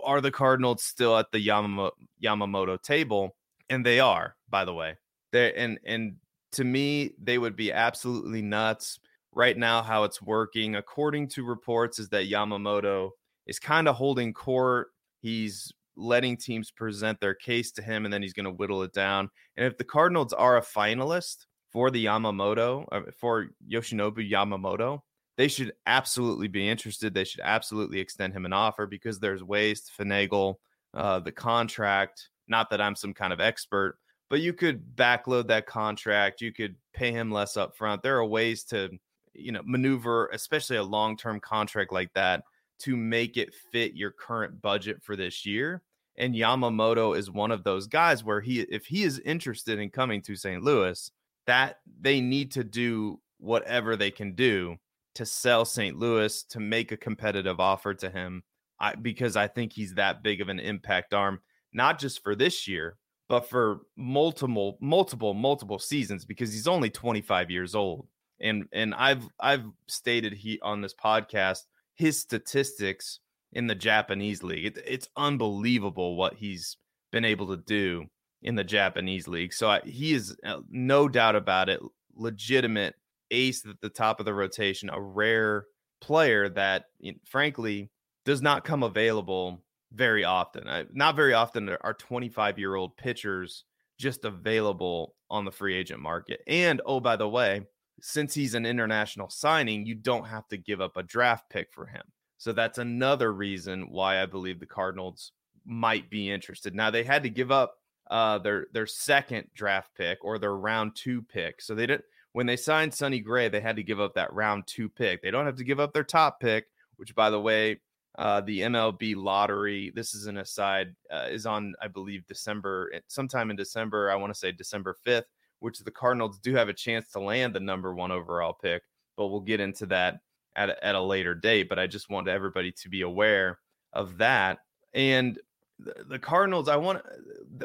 Are 0.04 0.22
the 0.22 0.32
Cardinals 0.32 0.84
still 0.84 1.18
at 1.18 1.32
the 1.32 1.46
Yamamoto, 1.46 1.92
Yamamoto 2.24 2.82
table? 2.82 3.36
And 3.70 3.86
they 3.86 4.00
are, 4.00 4.36
by 4.50 4.66
the 4.66 4.74
way. 4.74 4.96
They 5.32 5.54
and 5.54 5.80
and 5.86 6.16
to 6.54 6.64
me, 6.64 7.12
they 7.22 7.38
would 7.38 7.56
be 7.56 7.72
absolutely 7.72 8.42
nuts 8.42 9.00
right 9.34 9.58
now. 9.58 9.82
How 9.82 10.04
it's 10.04 10.22
working, 10.22 10.76
according 10.76 11.30
to 11.30 11.44
reports, 11.44 12.00
is 12.00 12.10
that 12.10 12.30
Yamamoto 12.30 13.12
is 13.48 13.60
kind 13.60 13.88
of 13.88 13.96
holding 13.96 14.34
court 14.34 14.90
He's 15.22 15.72
letting 15.96 16.38
teams 16.38 16.72
present 16.72 17.20
their 17.20 17.34
case 17.34 17.72
to 17.74 17.82
him 17.82 18.06
and 18.06 18.14
then 18.14 18.22
he's 18.22 18.34
going 18.34 18.46
to 18.46 18.52
whittle 18.52 18.84
it 18.84 18.94
down. 18.94 19.30
And 19.58 19.66
if 19.66 19.78
the 19.78 19.84
Cardinals 19.84 20.34
are 20.34 20.58
a 20.58 20.62
finalist 20.62 21.46
for 21.72 21.92
the 21.92 22.06
Yamamoto, 22.06 22.86
uh, 22.92 23.02
for 23.20 23.50
Yoshinobu 23.70 24.30
Yamamoto, 24.30 25.00
they 25.38 25.48
should 25.48 25.74
absolutely 25.86 26.48
be 26.48 26.68
interested. 26.68 27.14
They 27.14 27.24
should 27.24 27.42
absolutely 27.44 28.00
extend 28.00 28.34
him 28.34 28.46
an 28.46 28.54
offer 28.54 28.86
because 28.88 29.20
there's 29.20 29.44
ways 29.44 29.82
to 29.84 30.04
finagle 30.04 30.56
uh, 30.94 31.20
the 31.20 31.32
contract. 31.32 32.30
Not 32.48 32.70
that 32.72 32.82
I'm 32.82 32.96
some 32.96 33.14
kind 33.14 33.32
of 33.32 33.40
expert, 33.40 33.98
but 34.30 34.42
you 34.42 34.54
could 34.54 34.96
backload 34.96 35.48
that 35.48 35.66
contract. 35.66 36.42
You 36.42 36.54
could 36.54 36.76
pay 36.94 37.12
him 37.12 37.32
less 37.32 37.56
upfront. 37.56 38.02
There 38.02 38.18
are 38.18 38.26
ways 38.26 38.64
to, 38.66 38.90
you 39.34 39.52
know, 39.52 39.62
maneuver, 39.66 40.28
especially 40.28 40.78
a 40.78 40.84
long 40.84 41.18
term 41.18 41.40
contract 41.40 41.92
like 41.92 42.14
that 42.14 42.44
to 42.80 42.96
make 42.96 43.38
it 43.38 43.54
fit 43.72 43.96
your 43.96 44.12
current 44.12 44.62
budget 44.62 45.04
for 45.04 45.16
this 45.16 45.46
year. 45.46 45.82
And 46.18 46.36
Yamamoto 46.36 47.18
is 47.18 47.32
one 47.32 47.52
of 47.52 47.64
those 47.64 47.88
guys 47.88 48.24
where 48.24 48.42
he, 48.42 48.62
if 48.62 48.86
he 48.86 49.04
is 49.04 49.20
interested 49.20 49.80
in 49.80 49.90
coming 49.90 50.22
to 50.24 50.36
St. 50.36 50.62
Louis, 50.62 51.12
that 51.48 51.78
they 52.00 52.22
need 52.22 52.52
to 52.52 52.64
do 52.64 53.20
whatever 53.40 53.96
they 53.96 54.12
can 54.12 54.36
do 54.36 54.78
to 55.16 55.26
sell 55.26 55.66
St. 55.66 55.98
Louis 55.98 56.44
to 56.44 56.60
make 56.60 56.92
a 56.92 56.98
competitive 56.98 57.60
offer 57.60 57.94
to 57.96 58.10
him. 58.10 58.44
I, 58.80 58.96
because 58.96 59.36
I 59.36 59.48
think 59.48 59.74
he's 59.74 59.96
that 59.96 60.24
big 60.24 60.40
of 60.40 60.50
an 60.50 60.60
impact 60.60 61.14
arm, 61.14 61.42
not 61.74 62.00
just 62.00 62.24
for 62.24 62.36
this 62.36 62.68
year, 62.68 62.98
but 63.30 63.50
for 63.50 63.82
multiple, 63.96 64.78
multiple, 64.82 65.34
multiple 65.34 65.80
seasons. 65.80 66.26
Because 66.26 66.52
he's 66.52 66.68
only 66.68 66.90
25 66.90 67.50
years 67.50 67.76
old, 67.76 68.08
and 68.42 68.66
and 68.74 68.94
I've 68.94 69.30
I've 69.40 69.66
stated 69.88 70.34
he 70.34 70.60
on 70.62 70.82
this 70.82 70.94
podcast 70.94 71.62
his 71.96 72.18
statistics 72.18 73.20
in 73.52 73.68
the 73.68 73.76
Japanese 73.76 74.42
league. 74.42 74.66
It, 74.66 74.84
it's 74.86 75.10
unbelievable 75.16 76.16
what 76.16 76.36
he's 76.36 76.78
been 77.12 77.26
able 77.26 77.48
to 77.48 77.58
do 77.58 78.06
in 78.42 78.56
the 78.56 78.64
Japanese 78.64 79.28
league. 79.28 79.54
So 79.54 79.70
I, 79.70 79.82
he 79.82 80.14
is 80.14 80.36
uh, 80.46 80.60
no 80.70 81.10
doubt 81.10 81.36
about 81.36 81.68
it, 81.68 81.82
legitimate 82.16 82.96
ace 83.32 83.66
at 83.66 83.82
the 83.82 83.90
top 83.90 84.20
of 84.20 84.26
the 84.26 84.34
rotation, 84.34 84.90
a 84.90 85.00
rare 85.00 85.66
player 86.00 86.48
that, 86.50 86.86
frankly, 87.26 87.90
does 88.26 88.42
not 88.42 88.64
come 88.64 88.84
available 88.84 89.62
very 89.94 90.24
often. 90.24 90.68
I, 90.68 90.86
not 90.92 91.16
very 91.16 91.34
often 91.34 91.70
are 91.70 91.94
25 91.94 92.60
year 92.60 92.76
old 92.76 92.96
pitchers 92.98 93.64
just 93.98 94.26
available 94.26 95.16
on 95.30 95.46
the 95.46 95.52
free 95.52 95.76
agent 95.76 96.00
market. 96.00 96.42
And 96.48 96.82
oh, 96.86 97.00
by 97.00 97.16
the 97.16 97.30
way, 97.30 97.62
since 98.02 98.34
he's 98.34 98.54
an 98.54 98.66
international 98.66 99.30
signing, 99.30 99.86
you 99.86 99.96
don't 99.96 100.26
have 100.26 100.48
to 100.50 100.58
give 100.58 100.82
up 100.82 100.98
a 100.98 101.04
draft 101.04 101.50
pick 101.50 101.74
for 101.74 101.86
him. 101.86 102.04
So 102.38 102.54
that's 102.54 102.78
another 102.78 103.34
reason 103.34 103.90
why 103.90 104.22
I 104.22 104.26
believe 104.26 104.60
the 104.60 104.66
Cardinals 104.66 105.34
might 105.66 106.10
be 106.10 106.32
interested. 106.32 106.74
Now 106.74 106.90
they 106.90 107.04
had 107.04 107.24
to 107.24 107.30
give 107.30 107.52
up 107.52 107.76
uh, 108.10 108.40
their 108.40 108.68
their 108.74 108.88
second 108.88 109.48
draft 109.54 109.92
pick 109.96 110.24
or 110.24 110.40
their 110.40 110.56
round 110.56 110.96
two 110.96 111.22
pick. 111.22 111.62
So 111.62 111.76
they 111.76 111.86
didn't 111.86 112.06
when 112.32 112.46
they 112.46 112.56
signed 112.56 112.94
Sonny 112.94 113.20
Gray, 113.20 113.50
they 113.50 113.60
had 113.60 113.76
to 113.76 113.84
give 113.84 114.00
up 114.00 114.16
that 114.16 114.34
round 114.34 114.68
two 114.68 114.88
pick. 114.88 115.22
They 115.22 115.32
don't 115.32 115.46
have 115.46 115.58
to 115.58 115.64
give 115.64 115.80
up 115.80 115.94
their 115.94 116.04
top 116.04 116.40
pick, 116.40 116.68
which 116.96 117.14
by 117.14 117.30
the 117.30 117.42
way, 117.42 117.82
uh, 118.20 118.42
the 118.42 118.60
MLB 118.60 119.16
lottery. 119.16 119.94
This 119.96 120.14
is 120.14 120.28
an 120.28 120.38
aside. 120.38 120.94
Uh, 121.10 121.28
is 121.32 121.46
on 121.46 121.74
I 121.82 121.88
believe 121.88 122.28
December 122.28 122.92
sometime 123.08 123.50
in 123.50 123.56
December. 123.56 124.12
I 124.12 124.16
want 124.16 124.34
to 124.34 124.38
say 124.38 124.52
December 124.52 124.98
fifth, 125.06 125.28
which 125.60 125.80
the 125.80 125.90
Cardinals 125.90 126.38
do 126.38 126.54
have 126.54 126.68
a 126.68 126.74
chance 126.74 127.10
to 127.12 127.22
land 127.22 127.56
the 127.56 127.62
number 127.62 127.96
one 127.96 128.12
overall 128.12 128.54
pick. 128.54 128.84
But 129.16 129.28
we'll 129.28 129.40
get 129.40 129.62
into 129.62 129.86
that 129.86 130.20
at 130.58 130.70
a, 130.70 130.86
at 130.86 130.96
a 130.96 131.02
later 131.02 131.34
date. 131.34 131.70
But 131.70 131.80
I 131.80 131.88
just 131.88 132.10
want 132.10 132.28
everybody 132.28 132.74
to 132.74 132.90
be 132.90 133.04
aware 133.04 133.58
of 133.94 134.18
that. 134.18 134.60
And 134.94 135.40
the, 135.80 136.04
the 136.10 136.20
Cardinals, 136.20 136.68
I 136.68 136.76
want. 136.76 137.02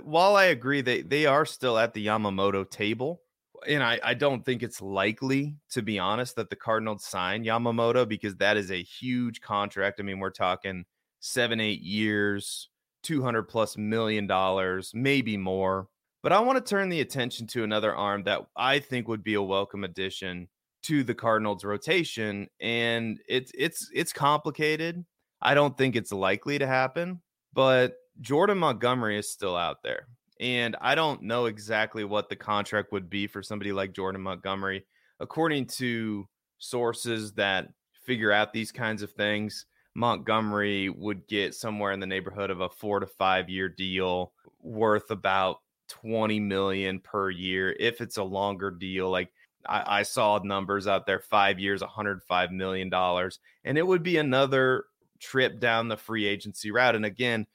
While 0.04 0.37
I 0.37 0.44
agree 0.44 0.82
they 0.82 1.02
they 1.02 1.26
are 1.26 1.44
still 1.44 1.76
at 1.76 1.94
the 1.94 2.06
Yamamoto 2.06 2.70
table 2.70 3.23
and 3.66 3.83
I, 3.83 4.00
I 4.02 4.14
don't 4.14 4.44
think 4.44 4.62
it's 4.62 4.80
likely, 4.80 5.56
to 5.71 5.83
be 5.83 5.99
honest, 5.99 6.37
that 6.37 6.50
the 6.50 6.56
Cardinals 6.56 7.04
sign 7.04 7.44
Yamamoto 7.44 8.09
because 8.09 8.37
that 8.37 8.56
is 8.56 8.71
a 8.71 8.83
huge 8.83 9.40
contract. 9.40 10.00
I 10.00 10.02
mean, 10.02 10.18
we're 10.18 10.30
talking 10.30 10.85
seven, 11.21 11.61
eight 11.61 11.80
years, 11.80 12.68
200 13.02 13.44
plus 13.44 13.76
million 13.76 14.26
dollars, 14.26 14.92
maybe 14.94 15.37
more. 15.37 15.88
But 16.23 16.33
I 16.33 16.40
want 16.40 16.64
to 16.64 16.68
turn 16.68 16.88
the 16.88 17.00
attention 17.00 17.47
to 17.49 17.64
another 17.64 17.94
arm 17.94 18.25
that 18.25 18.47
I 18.56 18.78
think 18.78 19.09
would 19.09 19.23
be 19.23 19.35
a 19.35 19.42
welcome 19.42 19.85
addition 19.85 20.49
to 20.85 21.04
the 21.04 21.14
Cardinals 21.14 21.64
rotation. 21.64 22.49
And 22.61 23.21
it's 23.28 23.52
it's 23.56 23.90
it's 23.94 24.12
complicated. 24.12 25.04
I 25.42 25.54
don't 25.54 25.76
think 25.76 25.97
it's 25.97 26.12
likely 26.12 26.59
to 26.59 26.66
happen, 26.66 27.21
but 27.52 27.94
Jordan 28.21 28.59
Montgomery 28.59 29.18
is 29.18 29.30
still 29.30 29.56
out 29.56 29.83
there. 29.83 30.09
And 30.40 30.76
I 30.80 30.94
don't 30.94 31.22
know 31.22 31.46
exactly 31.46 32.04
what 32.04 32.28
the 32.28 32.36
contract 32.36 32.92
would 32.92 33.08
be 33.08 33.26
for 33.26 33.42
somebody 33.42 33.72
like 33.72 33.92
Jordan 33.92 34.20
Montgomery. 34.20 34.84
According 35.20 35.66
to 35.66 36.28
sources 36.58 37.32
that 37.34 37.68
figure 38.04 38.32
out 38.32 38.52
these 38.52 38.72
kinds 38.72 39.02
of 39.02 39.12
things, 39.12 39.66
Montgomery 39.94 40.88
would 40.88 41.26
get 41.28 41.54
somewhere 41.54 41.92
in 41.92 42.00
the 42.00 42.06
neighborhood 42.06 42.50
of 42.50 42.60
a 42.60 42.68
four 42.68 43.00
to 43.00 43.06
five 43.06 43.48
year 43.48 43.68
deal 43.68 44.32
worth 44.60 45.10
about 45.10 45.58
20 45.88 46.40
million 46.40 46.98
per 47.00 47.30
year. 47.30 47.76
If 47.78 48.00
it's 48.00 48.16
a 48.16 48.24
longer 48.24 48.70
deal, 48.72 49.10
like 49.10 49.30
I, 49.66 50.00
I 50.00 50.02
saw 50.02 50.38
numbers 50.42 50.86
out 50.86 51.06
there, 51.06 51.20
five 51.20 51.60
years, 51.60 51.80
105 51.80 52.50
million 52.50 52.90
dollars, 52.90 53.38
and 53.64 53.78
it 53.78 53.86
would 53.86 54.02
be 54.02 54.16
another 54.16 54.84
trip 55.20 55.60
down 55.60 55.88
the 55.88 55.96
free 55.96 56.26
agency 56.26 56.70
route. 56.70 56.96
And 56.96 57.04
again, 57.04 57.46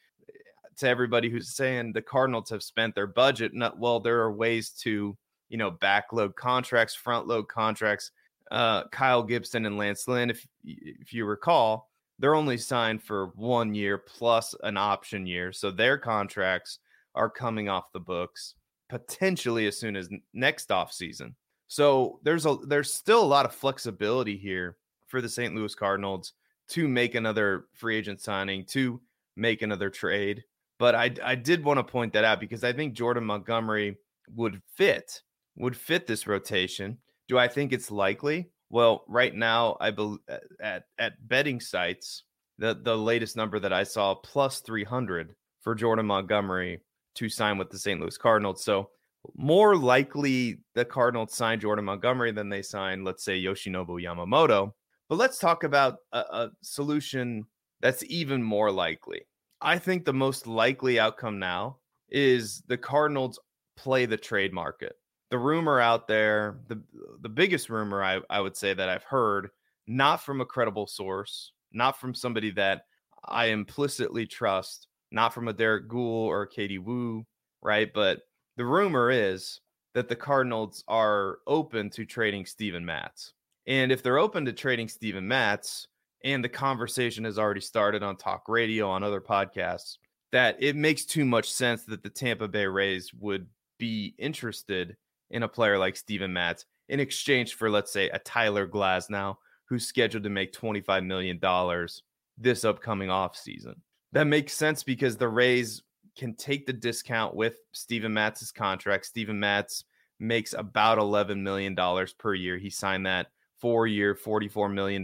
to 0.79 0.87
everybody 0.87 1.29
who's 1.29 1.55
saying 1.55 1.93
the 1.93 2.01
Cardinals 2.01 2.49
have 2.49 2.63
spent 2.63 2.95
their 2.95 3.07
budget. 3.07 3.53
Not, 3.53 3.77
well, 3.77 3.99
there 3.99 4.21
are 4.21 4.31
ways 4.31 4.71
to, 4.81 5.17
you 5.49 5.57
know, 5.57 5.71
backload 5.71 6.35
contracts, 6.35 6.95
front 6.95 7.27
load 7.27 7.47
contracts. 7.47 8.11
Uh, 8.51 8.87
Kyle 8.87 9.21
Gibson 9.21 9.65
and 9.65 9.77
Lance 9.77 10.07
Lynn, 10.07 10.29
if 10.31 10.47
if 10.63 11.13
you 11.13 11.25
recall, 11.25 11.89
they're 12.17 12.35
only 12.35 12.57
signed 12.57 13.03
for 13.03 13.27
one 13.35 13.75
year 13.75 13.97
plus 13.97 14.55
an 14.63 14.75
option 14.75 15.27
year, 15.27 15.53
so 15.53 15.69
their 15.69 15.97
contracts 15.97 16.79
are 17.15 17.29
coming 17.29 17.69
off 17.69 17.91
the 17.93 17.99
books 17.99 18.55
potentially 18.89 19.67
as 19.67 19.77
soon 19.77 19.95
as 19.95 20.09
next 20.33 20.71
off 20.71 20.91
season. 20.91 21.35
So 21.67 22.19
there's 22.23 22.45
a 22.45 22.57
there's 22.67 22.93
still 22.93 23.23
a 23.23 23.25
lot 23.25 23.45
of 23.45 23.53
flexibility 23.53 24.35
here 24.35 24.75
for 25.07 25.21
the 25.21 25.29
St. 25.29 25.55
Louis 25.55 25.73
Cardinals 25.75 26.33
to 26.69 26.87
make 26.87 27.15
another 27.15 27.65
free 27.73 27.95
agent 27.95 28.19
signing, 28.19 28.65
to 28.65 28.99
make 29.35 29.61
another 29.61 29.89
trade. 29.89 30.43
But 30.79 30.95
I 30.95 31.11
I 31.23 31.35
did 31.35 31.63
want 31.63 31.77
to 31.77 31.83
point 31.83 32.13
that 32.13 32.23
out 32.23 32.39
because 32.39 32.63
I 32.63 32.73
think 32.73 32.93
Jordan 32.93 33.25
Montgomery 33.25 33.97
would 34.35 34.61
fit 34.75 35.21
would 35.57 35.75
fit 35.75 36.07
this 36.07 36.25
rotation. 36.25 36.97
Do 37.27 37.37
I 37.37 37.47
think 37.47 37.73
it's 37.73 37.91
likely? 37.91 38.49
Well, 38.69 39.03
right 39.07 39.35
now 39.35 39.77
I 39.79 39.91
believe 39.91 40.19
uh, 40.29 40.37
at 40.61 40.83
at 40.97 41.27
betting 41.27 41.59
sites 41.59 42.23
the 42.57 42.79
the 42.81 42.97
latest 42.97 43.35
number 43.35 43.59
that 43.59 43.73
I 43.73 43.83
saw 43.83 44.15
plus 44.15 44.61
300 44.61 45.35
for 45.61 45.75
Jordan 45.75 46.05
Montgomery 46.05 46.79
to 47.15 47.29
sign 47.29 47.57
with 47.57 47.69
the 47.69 47.77
St. 47.77 47.99
Louis 47.99 48.17
Cardinals. 48.17 48.63
So 48.63 48.89
more 49.35 49.75
likely 49.75 50.59
the 50.75 50.85
Cardinals 50.85 51.33
sign 51.33 51.59
Jordan 51.59 51.85
Montgomery 51.85 52.31
than 52.31 52.49
they 52.49 52.61
sign, 52.61 53.03
let's 53.03 53.23
say, 53.23 53.41
Yoshinobu 53.41 54.01
Yamamoto. 54.01 54.71
But 55.09 55.17
let's 55.17 55.39
talk 55.39 55.63
about 55.63 55.97
a, 56.13 56.19
a 56.19 56.51
solution 56.61 57.45
that's 57.81 58.03
even 58.05 58.41
more 58.43 58.71
likely. 58.71 59.21
I 59.61 59.77
think 59.77 60.05
the 60.05 60.13
most 60.13 60.47
likely 60.47 60.99
outcome 60.99 61.39
now 61.39 61.77
is 62.09 62.63
the 62.67 62.77
Cardinals 62.77 63.39
play 63.75 64.05
the 64.05 64.17
trade 64.17 64.53
market. 64.53 64.93
The 65.31 65.37
rumor 65.37 65.79
out 65.79 66.07
there, 66.07 66.59
the 66.67 66.81
the 67.21 67.29
biggest 67.29 67.69
rumor 67.69 68.03
I, 68.03 68.19
I 68.29 68.39
would 68.39 68.57
say 68.57 68.73
that 68.73 68.89
I've 68.89 69.03
heard, 69.03 69.49
not 69.87 70.23
from 70.23 70.41
a 70.41 70.45
credible 70.45 70.87
source, 70.87 71.51
not 71.71 71.99
from 71.99 72.15
somebody 72.15 72.51
that 72.51 72.85
I 73.25 73.47
implicitly 73.47 74.25
trust, 74.25 74.87
not 75.11 75.33
from 75.33 75.47
a 75.47 75.53
Derrick 75.53 75.87
Goold 75.87 76.29
or 76.29 76.45
Katie 76.45 76.79
Woo, 76.79 77.25
right? 77.61 77.91
But 77.93 78.21
the 78.57 78.65
rumor 78.65 79.11
is 79.11 79.59
that 79.93 80.07
the 80.07 80.15
Cardinals 80.15 80.83
are 80.87 81.39
open 81.47 81.89
to 81.91 82.05
trading 82.05 82.45
Steven 82.45 82.85
Matz. 82.85 83.33
And 83.67 83.91
if 83.91 84.01
they're 84.01 84.17
open 84.17 84.45
to 84.45 84.53
trading 84.53 84.87
Steven 84.87 85.27
Matz, 85.27 85.87
and 86.23 86.43
the 86.43 86.49
conversation 86.49 87.23
has 87.23 87.39
already 87.39 87.61
started 87.61 88.03
on 88.03 88.17
talk 88.17 88.47
radio 88.47 88.89
on 88.89 89.03
other 89.03 89.21
podcasts 89.21 89.97
that 90.31 90.57
it 90.59 90.75
makes 90.75 91.05
too 91.05 91.25
much 91.25 91.51
sense 91.51 91.83
that 91.85 92.03
the 92.03 92.09
Tampa 92.09 92.47
Bay 92.47 92.65
Rays 92.65 93.11
would 93.13 93.47
be 93.77 94.13
interested 94.17 94.95
in 95.31 95.43
a 95.43 95.47
player 95.47 95.77
like 95.77 95.95
Steven 95.95 96.31
Matz 96.31 96.65
in 96.87 96.99
exchange 96.99 97.55
for 97.55 97.69
let's 97.69 97.91
say 97.91 98.09
a 98.09 98.19
Tyler 98.19 98.67
Glasnow 98.67 99.35
who's 99.65 99.87
scheduled 99.87 100.23
to 100.23 100.29
make 100.29 100.53
25 100.53 101.03
million 101.03 101.39
dollars 101.39 102.03
this 102.37 102.63
upcoming 102.63 103.09
offseason. 103.09 103.75
That 104.11 104.25
makes 104.25 104.53
sense 104.53 104.83
because 104.83 105.17
the 105.17 105.27
Rays 105.27 105.83
can 106.17 106.35
take 106.35 106.65
the 106.65 106.73
discount 106.73 107.35
with 107.35 107.57
Steven 107.71 108.13
Matz's 108.13 108.51
contract. 108.51 109.05
Steven 109.05 109.39
Matz 109.39 109.83
makes 110.19 110.53
about 110.53 110.97
11 110.97 111.41
million 111.41 111.75
dollars 111.75 112.13
per 112.13 112.33
year. 112.33 112.57
He 112.57 112.69
signed 112.69 113.05
that 113.05 113.27
four 113.59 113.87
year, 113.87 114.15
$44 114.15 114.73
million 114.73 115.03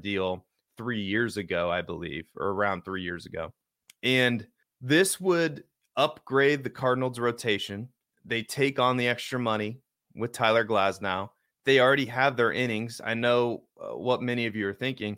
deal 0.00 0.44
three 0.76 1.00
years 1.00 1.36
ago, 1.36 1.70
I 1.70 1.82
believe, 1.82 2.26
or 2.36 2.48
around 2.48 2.84
three 2.84 3.02
years 3.02 3.26
ago. 3.26 3.52
And 4.02 4.46
this 4.80 5.20
would 5.20 5.64
upgrade 5.96 6.64
the 6.64 6.70
Cardinals' 6.70 7.18
rotation. 7.18 7.88
They 8.24 8.42
take 8.42 8.78
on 8.78 8.96
the 8.96 9.08
extra 9.08 9.38
money 9.38 9.80
with 10.14 10.32
Tyler 10.32 10.64
Glasnow. 10.64 11.30
They 11.64 11.80
already 11.80 12.06
have 12.06 12.36
their 12.36 12.52
innings. 12.52 13.00
I 13.02 13.14
know 13.14 13.64
uh, 13.80 13.96
what 13.96 14.22
many 14.22 14.46
of 14.46 14.54
you 14.54 14.68
are 14.68 14.74
thinking. 14.74 15.16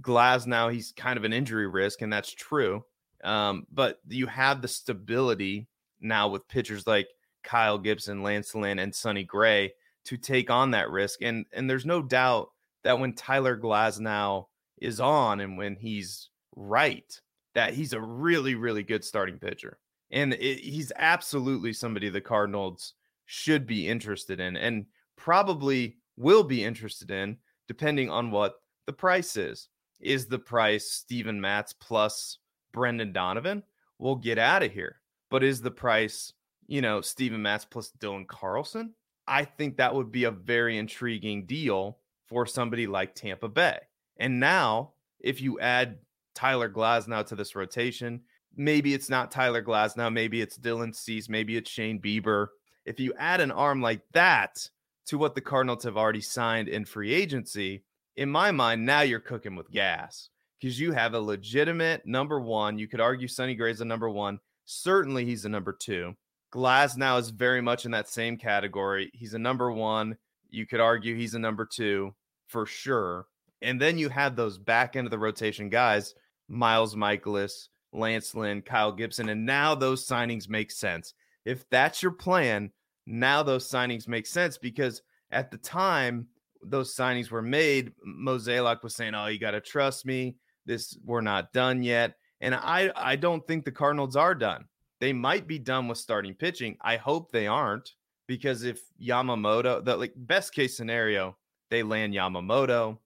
Glasnow, 0.00 0.72
he's 0.72 0.92
kind 0.92 1.18
of 1.18 1.24
an 1.24 1.32
injury 1.32 1.66
risk, 1.66 2.02
and 2.02 2.12
that's 2.12 2.32
true. 2.32 2.84
Um, 3.24 3.66
but 3.70 3.98
you 4.08 4.26
have 4.26 4.62
the 4.62 4.68
stability 4.68 5.68
now 6.00 6.28
with 6.28 6.48
pitchers 6.48 6.86
like 6.86 7.08
Kyle 7.42 7.78
Gibson, 7.78 8.22
Lance 8.22 8.54
Lynn, 8.54 8.78
and 8.78 8.94
Sonny 8.94 9.24
Gray 9.24 9.72
to 10.04 10.16
take 10.16 10.50
on 10.50 10.72
that 10.72 10.90
risk. 10.90 11.22
And 11.22 11.46
and 11.52 11.68
there's 11.68 11.86
no 11.86 12.02
doubt 12.02 12.50
that 12.84 12.98
when 12.98 13.14
Tyler 13.14 13.56
Glasnow 13.56 14.46
is 14.80 15.00
on 15.00 15.40
and 15.40 15.56
when 15.56 15.76
he's 15.76 16.30
right, 16.56 17.20
that 17.54 17.74
he's 17.74 17.92
a 17.92 18.00
really, 18.00 18.54
really 18.54 18.82
good 18.82 19.04
starting 19.04 19.38
pitcher. 19.38 19.78
And 20.10 20.34
it, 20.34 20.58
he's 20.60 20.92
absolutely 20.96 21.72
somebody 21.72 22.08
the 22.08 22.20
Cardinals 22.20 22.94
should 23.26 23.66
be 23.66 23.88
interested 23.88 24.40
in 24.40 24.56
and 24.56 24.86
probably 25.16 25.96
will 26.16 26.44
be 26.44 26.64
interested 26.64 27.10
in, 27.10 27.38
depending 27.68 28.10
on 28.10 28.30
what 28.30 28.56
the 28.86 28.92
price 28.92 29.36
is. 29.36 29.68
Is 30.00 30.26
the 30.26 30.38
price 30.38 30.90
Steven 30.90 31.40
Matz 31.40 31.72
plus 31.72 32.38
Brendan 32.72 33.12
Donovan? 33.12 33.62
We'll 33.98 34.16
get 34.16 34.38
out 34.38 34.64
of 34.64 34.72
here. 34.72 35.00
But 35.30 35.44
is 35.44 35.62
the 35.62 35.70
price, 35.70 36.32
you 36.66 36.82
know, 36.82 37.00
Steven 37.00 37.40
Matz 37.40 37.64
plus 37.64 37.92
Dylan 37.98 38.26
Carlson? 38.26 38.94
I 39.26 39.44
think 39.44 39.76
that 39.76 39.94
would 39.94 40.10
be 40.10 40.24
a 40.24 40.30
very 40.30 40.78
intriguing 40.78 41.46
deal 41.46 41.98
for 42.26 42.46
somebody 42.46 42.86
like 42.86 43.14
Tampa 43.14 43.48
Bay. 43.48 43.78
And 44.16 44.40
now, 44.40 44.92
if 45.20 45.40
you 45.40 45.60
add 45.60 45.98
Tyler 46.34 46.70
Glasnow 46.70 47.26
to 47.26 47.36
this 47.36 47.54
rotation, 47.54 48.22
maybe 48.56 48.94
it's 48.94 49.08
not 49.08 49.30
Tyler 49.30 49.62
Glasnow, 49.62 50.12
maybe 50.12 50.40
it's 50.40 50.58
Dylan 50.58 50.94
Cease, 50.94 51.28
maybe 51.28 51.56
it's 51.56 51.70
Shane 51.70 52.00
Bieber. 52.00 52.48
If 52.84 52.98
you 53.00 53.12
add 53.18 53.40
an 53.40 53.50
arm 53.50 53.80
like 53.80 54.02
that 54.12 54.68
to 55.06 55.18
what 55.18 55.34
the 55.34 55.40
Cardinals 55.40 55.84
have 55.84 55.96
already 55.96 56.20
signed 56.20 56.68
in 56.68 56.84
free 56.84 57.12
agency, 57.12 57.84
in 58.16 58.28
my 58.28 58.50
mind, 58.50 58.84
now 58.84 59.02
you're 59.02 59.20
cooking 59.20 59.56
with 59.56 59.70
gas 59.70 60.28
because 60.60 60.78
you 60.78 60.92
have 60.92 61.14
a 61.14 61.20
legitimate 61.20 62.06
number 62.06 62.40
one. 62.40 62.78
You 62.78 62.88
could 62.88 63.00
argue 63.00 63.28
Sonny 63.28 63.54
Gray's 63.54 63.80
a 63.80 63.84
number 63.84 64.10
one. 64.10 64.38
Certainly, 64.64 65.24
he's 65.24 65.44
a 65.44 65.48
number 65.48 65.72
two. 65.72 66.14
Glasnow 66.52 67.18
is 67.18 67.30
very 67.30 67.62
much 67.62 67.86
in 67.86 67.90
that 67.92 68.08
same 68.08 68.36
category. 68.36 69.10
He's 69.14 69.34
a 69.34 69.38
number 69.38 69.72
one. 69.72 70.16
You 70.50 70.66
could 70.66 70.80
argue 70.80 71.16
he's 71.16 71.34
a 71.34 71.38
number 71.38 71.64
two 71.64 72.14
for 72.48 72.66
sure. 72.66 73.26
And 73.62 73.80
then 73.80 73.96
you 73.96 74.08
have 74.10 74.36
those 74.36 74.58
back 74.58 74.94
end 74.94 75.06
of 75.06 75.10
the 75.10 75.18
rotation 75.18 75.70
guys, 75.70 76.14
Miles 76.48 76.94
Mikolas, 76.94 77.68
Lance 77.92 78.34
Lynn, 78.34 78.60
Kyle 78.60 78.92
Gibson. 78.92 79.30
And 79.30 79.46
now 79.46 79.74
those 79.74 80.06
signings 80.06 80.48
make 80.48 80.70
sense. 80.70 81.14
If 81.44 81.68
that's 81.70 82.02
your 82.02 82.12
plan, 82.12 82.70
now 83.06 83.42
those 83.42 83.68
signings 83.68 84.06
make 84.06 84.26
sense 84.26 84.58
because 84.58 85.02
at 85.30 85.50
the 85.50 85.58
time 85.58 86.26
those 86.62 86.94
signings 86.94 87.30
were 87.30 87.42
made, 87.42 87.92
Mozeliak 88.06 88.82
was 88.82 88.94
saying, 88.94 89.14
Oh, 89.14 89.26
you 89.26 89.38
got 89.38 89.52
to 89.52 89.60
trust 89.60 90.04
me. 90.04 90.36
This 90.66 90.96
we're 91.04 91.22
not 91.22 91.52
done 91.52 91.82
yet. 91.82 92.14
And 92.40 92.54
I, 92.54 92.90
I 92.94 93.16
don't 93.16 93.46
think 93.46 93.64
the 93.64 93.72
Cardinals 93.72 94.16
are 94.16 94.34
done. 94.34 94.66
They 95.02 95.12
might 95.12 95.48
be 95.48 95.58
done 95.58 95.88
with 95.88 95.98
starting 95.98 96.32
pitching. 96.32 96.76
I 96.80 96.96
hope 96.96 97.32
they 97.32 97.48
aren't 97.48 97.94
because 98.28 98.62
if 98.62 98.82
Yamamoto, 99.02 99.84
the 99.84 99.96
like 99.96 100.12
best 100.14 100.54
case 100.54 100.76
scenario, 100.76 101.36
they 101.70 101.82
land 101.82 102.14
Yamamoto. 102.14 102.98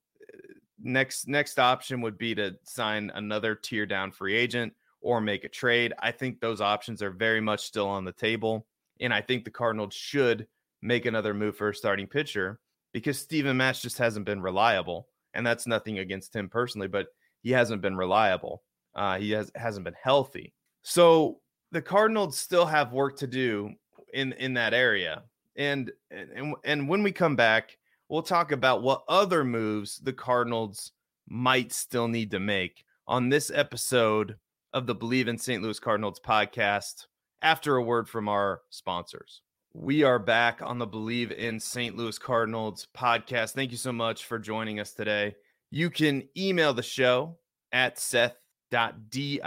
Next 0.79 1.27
next 1.27 1.59
option 1.59 2.03
would 2.03 2.19
be 2.19 2.35
to 2.35 2.55
sign 2.65 3.11
another 3.15 3.55
tier 3.55 3.87
down 3.87 4.13
free 4.13 4.37
agent 4.37 4.75
or 5.01 5.23
make 5.23 5.45
a 5.45 5.49
trade. 5.49 5.95
I 5.99 6.11
think 6.11 6.39
those 6.39 6.61
options 6.61 7.01
are 7.01 7.11
very 7.11 7.41
much 7.41 7.61
still 7.61 7.89
on 7.89 8.05
the 8.05 8.13
table. 8.13 8.67
And 9.01 9.15
I 9.15 9.23
think 9.23 9.47
the 9.47 9.51
Cardinals 9.51 9.95
should 9.95 10.47
make 10.83 11.07
another 11.07 11.33
move 11.33 11.57
for 11.57 11.71
a 11.71 11.75
starting 11.75 12.09
pitcher 12.09 12.61
because 12.93 13.19
Steven 13.19 13.57
Matz 13.57 13.81
just 13.81 13.97
hasn't 13.97 14.27
been 14.27 14.43
reliable. 14.43 15.09
And 15.33 15.47
that's 15.47 15.67
nothing 15.67 16.01
against 16.01 16.37
him 16.37 16.51
personally, 16.51 16.89
but 16.89 17.07
he 17.43 17.53
hasn't 17.53 17.81
been 17.81 17.97
reliable. 17.97 18.65
Uh, 18.95 19.17
he 19.17 19.31
has, 19.31 19.51
hasn't 19.55 19.85
been 19.85 19.97
healthy. 19.99 20.53
So 20.83 21.41
the 21.73 21.83
Cardinals 21.83 22.39
still 22.39 22.67
have 22.67 22.93
work 22.93 23.17
to 23.19 23.27
do 23.27 23.75
in 24.13 24.33
in 24.35 24.55
that 24.55 24.75
area. 24.75 25.25
And 25.57 25.91
and 26.11 26.55
and 26.65 26.89
when 26.89 27.03
we 27.03 27.13
come 27.13 27.37
back, 27.37 27.79
we'll 28.09 28.23
talk 28.23 28.53
about 28.53 28.83
what 28.83 29.05
other 29.09 29.45
moves 29.45 29.99
the 29.99 30.13
Cardinals 30.13 30.93
might 31.29 31.73
still 31.73 32.09
need 32.09 32.31
to 32.31 32.41
make 32.41 32.85
on 33.07 33.29
this 33.29 33.51
episode 33.55 34.37
of 34.73 34.87
the 34.87 34.95
Bleav 34.95 35.29
in 35.29 35.39
St. 35.39 35.63
Louis 35.63 35.79
Cardinals 35.81 36.21
podcast 36.21 37.07
after 37.43 37.77
a 37.77 37.83
word 37.83 38.09
from 38.09 38.29
our 38.29 38.63
sponsors. 38.71 39.43
We 39.73 40.03
are 40.03 40.19
back 40.19 40.61
on 40.63 40.79
the 40.79 40.87
Bleav 40.87 41.33
in 41.33 41.61
St. 41.61 41.97
Louis 41.97 42.19
Cardinals 42.19 42.89
podcast. 42.97 43.53
Thank 43.53 43.71
you 43.71 43.77
so 43.77 43.93
much 43.93 44.25
for 44.25 44.39
joining 44.39 44.81
us 44.81 44.93
today. 44.93 45.35
You 45.71 45.91
can 45.91 46.29
email 46.37 46.73
the 46.73 46.83
show 46.83 47.37
at 47.73 47.99
Seth 47.99 48.37
D-I-E-W-O-L-D 48.71 49.41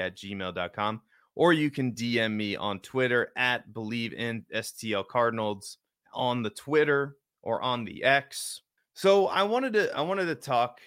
at 0.00 0.16
gmail.com. 0.16 1.02
Or 1.34 1.52
you 1.52 1.70
can 1.70 1.92
DM 1.92 2.32
me 2.32 2.56
on 2.56 2.80
Twitter 2.80 3.32
at 3.36 3.72
believe 3.74 4.14
in 4.14 4.44
STL 4.54 5.06
Cardinals 5.06 5.78
on 6.14 6.42
the 6.42 6.50
Twitter 6.50 7.16
or 7.42 7.60
on 7.60 7.84
the 7.84 8.02
X. 8.02 8.62
So 8.94 9.26
I 9.26 9.42
wanted 9.42 9.74
to 9.74 9.94
I 9.94 10.00
wanted 10.00 10.24
to 10.26 10.34
talk 10.34 10.80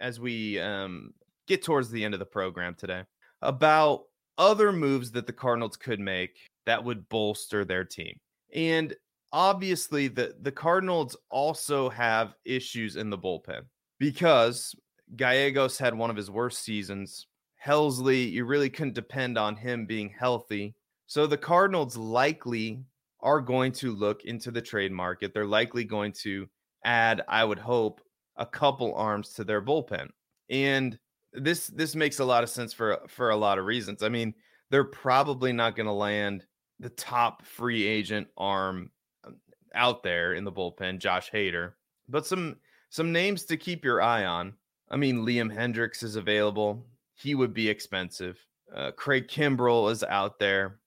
as 0.00 0.18
we 0.18 0.58
um, 0.58 1.14
get 1.46 1.62
towards 1.62 1.90
the 1.90 2.04
end 2.04 2.14
of 2.14 2.20
the 2.20 2.26
program 2.26 2.74
today 2.74 3.04
about 3.40 4.02
other 4.38 4.72
moves 4.72 5.12
that 5.12 5.28
the 5.28 5.32
Cardinals 5.32 5.76
could 5.76 6.00
make 6.00 6.36
that 6.66 6.82
would 6.82 7.08
bolster 7.08 7.64
their 7.64 7.84
team. 7.84 8.18
And 8.52 8.94
obviously 9.32 10.08
the 10.08 10.34
the 10.40 10.52
Cardinals 10.52 11.16
also 11.30 11.88
have 11.90 12.34
issues 12.44 12.96
in 12.96 13.10
the 13.10 13.18
bullpen 13.18 13.62
because 13.98 14.74
Gallegos 15.16 15.78
had 15.78 15.94
one 15.94 16.10
of 16.10 16.16
his 16.16 16.30
worst 16.30 16.62
seasons. 16.62 17.26
Helsley, 17.64 18.30
you 18.30 18.44
really 18.44 18.70
couldn't 18.70 18.94
depend 18.94 19.38
on 19.38 19.56
him 19.56 19.86
being 19.86 20.10
healthy. 20.10 20.74
So 21.06 21.26
the 21.26 21.36
Cardinals 21.36 21.96
likely 21.96 22.84
are 23.20 23.40
going 23.40 23.72
to 23.72 23.92
look 23.92 24.24
into 24.24 24.50
the 24.50 24.62
trade 24.62 24.92
market. 24.92 25.32
They're 25.32 25.46
likely 25.46 25.84
going 25.84 26.12
to 26.22 26.48
add, 26.84 27.22
I 27.28 27.44
would 27.44 27.58
hope, 27.58 28.00
a 28.36 28.46
couple 28.46 28.94
arms 28.94 29.34
to 29.34 29.44
their 29.44 29.62
bullpen. 29.62 30.08
And 30.50 30.98
this 31.32 31.68
this 31.68 31.94
makes 31.94 32.18
a 32.18 32.24
lot 32.24 32.42
of 32.42 32.50
sense 32.50 32.72
for 32.72 33.00
for 33.08 33.30
a 33.30 33.36
lot 33.36 33.58
of 33.58 33.64
reasons. 33.64 34.02
I 34.02 34.08
mean, 34.08 34.34
they're 34.70 34.84
probably 34.84 35.52
not 35.52 35.76
going 35.76 35.86
to 35.86 35.92
land 35.92 36.44
the 36.80 36.90
top 36.90 37.44
free 37.46 37.86
agent 37.86 38.26
arm 38.36 38.90
um, 39.24 39.36
out 39.74 40.02
there 40.02 40.34
in 40.34 40.44
the 40.44 40.52
bullpen, 40.52 40.98
Josh 40.98 41.30
Hader. 41.30 41.72
But 42.08 42.26
some 42.26 42.56
some 42.90 43.12
names 43.12 43.44
to 43.44 43.56
keep 43.56 43.84
your 43.84 44.02
eye 44.02 44.24
on. 44.24 44.54
I 44.92 44.96
mean, 44.96 45.24
Liam 45.24 45.52
Hendriks 45.52 46.02
is 46.02 46.16
available. 46.16 46.84
He 47.14 47.34
would 47.34 47.54
be 47.54 47.68
expensive. 47.68 48.38
Uh, 48.74 48.90
Craig 48.92 49.26
Kimbrel 49.26 49.90
is 49.90 50.04
out 50.04 50.38
there. 50.38 50.78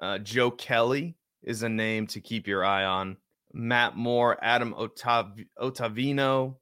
Uh, 0.00 0.18
Joe 0.18 0.52
Kelly 0.52 1.16
is 1.42 1.64
a 1.64 1.68
name 1.68 2.06
to 2.06 2.20
keep 2.20 2.46
your 2.46 2.64
eye 2.64 2.84
on. 2.84 3.16
Matt 3.52 3.96
Moore, 3.96 4.38
Adam 4.42 4.74
Otav- 4.74 5.44
Ottavino, 5.60 6.56